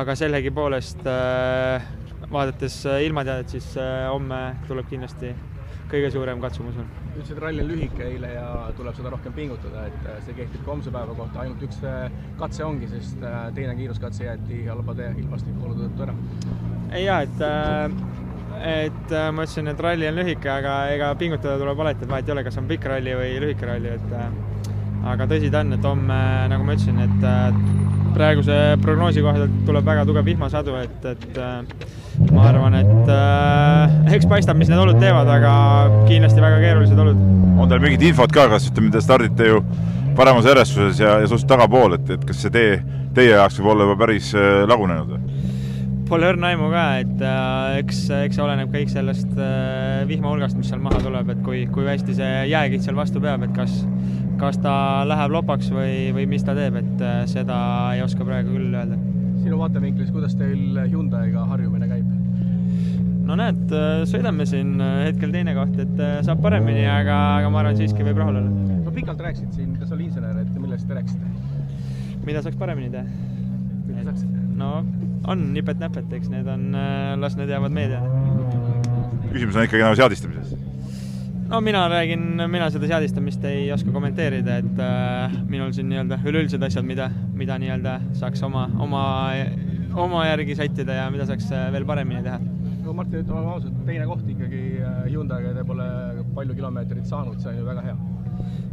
aga 0.00 0.18
sellegipoolest 0.18 1.06
äh, 1.08 1.88
vaadates 2.32 2.82
ilmateadet, 3.06 3.56
siis 3.56 3.70
äh, 3.80 4.08
homme 4.10 4.42
tuleb 4.68 4.90
kindlasti 4.90 5.32
kõige 5.88 6.10
suurem 6.12 6.40
katsumus 6.42 6.76
on. 6.80 6.88
ütlesid, 7.14 7.40
ralli 7.42 7.62
on 7.64 7.70
lühike 7.72 8.04
eile 8.04 8.30
ja 8.34 8.48
tuleb 8.76 8.96
seda 8.98 9.12
rohkem 9.14 9.34
pingutada, 9.36 9.86
et 9.88 10.06
äh, 10.06 10.20
see 10.26 10.36
kehtib 10.36 10.62
ka 10.64 10.72
homse 10.74 10.92
päeva 10.94 11.16
kohta, 11.18 11.42
ainult 11.44 11.64
üks 11.66 11.80
äh, 11.88 12.12
katse 12.40 12.64
ongi, 12.66 12.90
sest 12.92 13.24
äh, 13.24 13.40
teine 13.56 13.74
kiiruskatse 13.78 14.28
jäeti 14.28 14.62
halbade 14.68 15.10
ilmastikuolude 15.22 15.88
tõttu 15.88 16.06
ära. 16.06 16.16
ei 16.92 17.04
jaa, 17.06 17.20
et 17.24 17.44
et 18.58 19.12
ma 19.34 19.44
ütlesin, 19.44 19.70
et 19.70 19.80
ralli 19.84 20.08
on 20.08 20.16
lühike, 20.18 20.48
aga 20.50 20.78
ega 20.94 21.12
pingutada 21.18 21.58
tuleb 21.60 21.84
alati, 21.84 22.04
et 22.04 22.10
vahet 22.10 22.28
ei 22.28 22.34
ole, 22.34 22.44
kas 22.46 22.58
on 22.58 22.70
pikk 22.70 22.88
ralli 22.90 23.14
või 23.14 23.36
lühike 23.44 23.68
ralli, 23.68 23.92
et 23.94 25.06
aga 25.12 25.28
tõsi 25.30 25.52
ta 25.52 25.62
on, 25.62 25.76
et 25.78 25.86
homme, 25.86 26.22
nagu 26.52 26.66
ma 26.66 26.74
ütlesin, 26.74 26.98
et 27.06 27.87
praeguse 28.18 28.58
prognoosi 28.82 29.24
kohaselt 29.24 29.62
tuleb 29.68 29.86
väga 29.86 30.04
tugev 30.08 30.26
vihmasadu, 30.28 30.76
et, 30.82 31.08
et 31.12 31.40
ma 32.32 32.48
arvan, 32.50 32.74
et 32.78 33.12
äh, 33.14 34.14
eks 34.18 34.26
paistab, 34.30 34.58
mis 34.58 34.70
need 34.70 34.80
olud 34.82 34.98
teevad, 35.02 35.30
aga 35.38 35.52
kindlasti 36.08 36.42
väga 36.42 36.58
keerulised 36.64 37.04
olud. 37.04 37.22
on 37.58 37.70
teil 37.70 37.82
mingit 37.84 38.04
infot 38.10 38.32
ka, 38.34 38.48
kas 38.52 38.68
ütleme, 38.70 38.90
te 38.94 39.02
stardite 39.04 39.52
ju 39.52 39.62
paremas 40.18 40.46
järjestuses 40.48 40.98
ja, 40.98 41.18
ja 41.22 41.26
suhteliselt 41.26 41.52
tagapool, 41.52 41.94
et, 41.98 42.16
et 42.16 42.24
kas 42.26 42.42
see 42.42 42.54
tee 42.54 42.78
teie 43.14 43.34
jaoks 43.34 43.58
võib 43.60 43.72
olla 43.74 43.86
juba 43.86 43.98
päris 44.04 44.32
äh, 44.36 44.64
lagunenud 44.68 45.14
või? 45.14 45.44
Pole 46.08 46.30
õrna 46.32 46.54
aimu 46.54 46.70
ka, 46.72 46.84
et 47.02 47.22
äh, 47.22 47.78
eks, 47.82 48.00
eks 48.24 48.38
oleneb 48.40 48.72
kõik 48.72 48.90
sellest 48.92 49.28
äh, 49.36 50.04
vihma 50.08 50.32
hulgast, 50.32 50.56
mis 50.56 50.70
seal 50.72 50.80
maha 50.82 51.02
tuleb, 51.04 51.34
et 51.34 51.42
kui, 51.44 51.66
kui 51.72 51.84
hästi 51.88 52.16
see 52.16 52.30
jääkiht 52.52 52.86
seal 52.86 52.96
vastu 52.98 53.20
peab, 53.22 53.44
et 53.44 53.52
kas, 53.56 53.82
kas 54.38 54.58
ta 54.62 54.72
läheb 55.08 55.32
lopaks 55.34 55.70
või, 55.74 56.10
või 56.14 56.26
mis 56.30 56.44
ta 56.46 56.54
teeb, 56.56 56.78
et 56.78 57.02
äh, 57.02 57.22
seda 57.30 57.56
ei 57.96 58.02
oska 58.04 58.26
praegu 58.26 58.54
küll 58.54 58.74
öelda 58.76 58.98
sinu 59.42 59.58
vaatevinklist, 59.60 60.12
kuidas 60.14 60.36
teil 60.38 60.78
Hyundai'ga 60.84 61.46
harjumine 61.50 61.88
käib? 61.90 62.06
no 63.28 63.36
näed, 63.38 63.64
äh, 63.74 64.04
sõidame 64.08 64.46
siin 64.48 64.76
äh, 64.84 65.08
hetkel 65.08 65.34
teine 65.34 65.56
koht, 65.58 65.74
et 65.82 66.04
saab 66.26 66.42
paremini, 66.44 66.86
aga, 66.90 67.18
aga 67.40 67.50
ma 67.52 67.62
arvan, 67.64 67.80
siiski 67.80 68.06
võib 68.06 68.22
rahul 68.22 68.40
olla. 68.40 68.78
no 68.86 68.94
pikalt 68.94 69.26
rääkisid 69.26 69.58
siin, 69.58 69.74
kas 69.80 69.92
oli 69.96 70.06
insener, 70.06 70.38
et 70.44 70.54
millest 70.54 70.86
te 70.88 71.00
rääkisite? 71.00 71.34
mida 72.28 72.44
saaks 72.44 72.60
paremini 72.60 72.94
teha? 72.94 73.04
mida 73.90 74.06
saaksite? 74.12 74.46
no 74.62 74.72
on 75.28 75.46
nipet-näpet, 75.56 76.14
eks 76.20 76.30
need 76.32 76.48
on, 76.48 76.70
las 77.18 77.36
need 77.38 77.50
jäävad 77.50 77.74
teada. 77.74 78.02
küsimus 79.32 79.58
on 79.58 79.66
ikkagi 79.66 79.82
nagu 79.82 79.98
seadistamises 79.98 80.67
no 81.48 81.60
mina 81.60 81.88
räägin, 81.88 82.42
mina 82.50 82.70
seda 82.70 82.86
seadistamist 82.86 83.44
ei 83.48 83.72
oska 83.72 83.92
kommenteerida, 83.92 84.58
et 84.60 84.80
äh, 84.84 85.36
minul 85.48 85.72
siin 85.72 85.88
nii-öelda 85.88 86.20
üleüldised 86.28 86.62
asjad, 86.66 86.84
mida, 86.84 87.08
mida 87.36 87.56
nii-öelda 87.60 87.94
saaks 88.18 88.42
oma, 88.44 88.66
oma, 88.84 89.02
oma 89.96 90.26
järgi 90.28 90.58
sättida 90.58 90.98
ja 91.00 91.08
mida 91.12 91.26
saaks 91.28 91.48
äh, 91.52 91.70
veel 91.72 91.88
paremini 91.88 92.22
teha. 92.26 92.38
no 92.84 92.92
Martin, 92.92 93.24
ütleme 93.24 93.54
ausalt, 93.54 93.80
teine 93.88 94.06
koht 94.10 94.28
ikkagi 94.28 94.62
äh, 94.82 95.00
Hyundai'ga, 95.08 95.54
te 95.56 95.64
pole 95.68 95.88
palju 96.36 96.56
kilomeetreid 96.58 97.08
saanud, 97.08 97.40
see 97.40 97.52
on 97.54 97.60
ju 97.62 97.68
väga 97.68 97.86
hea. 97.88 97.96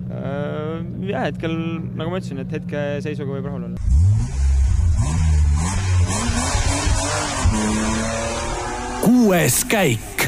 Äh, 0.06 0.84
jah, 1.14 1.28
hetkel, 1.30 1.56
nagu 1.96 2.12
ma 2.12 2.20
ütlesin, 2.20 2.44
et 2.44 2.60
hetkeseisuga 2.60 3.40
võib 3.40 3.52
rahul 3.52 3.70
olla. 3.72 3.80
kuues 9.06 9.60
käik 9.70 10.26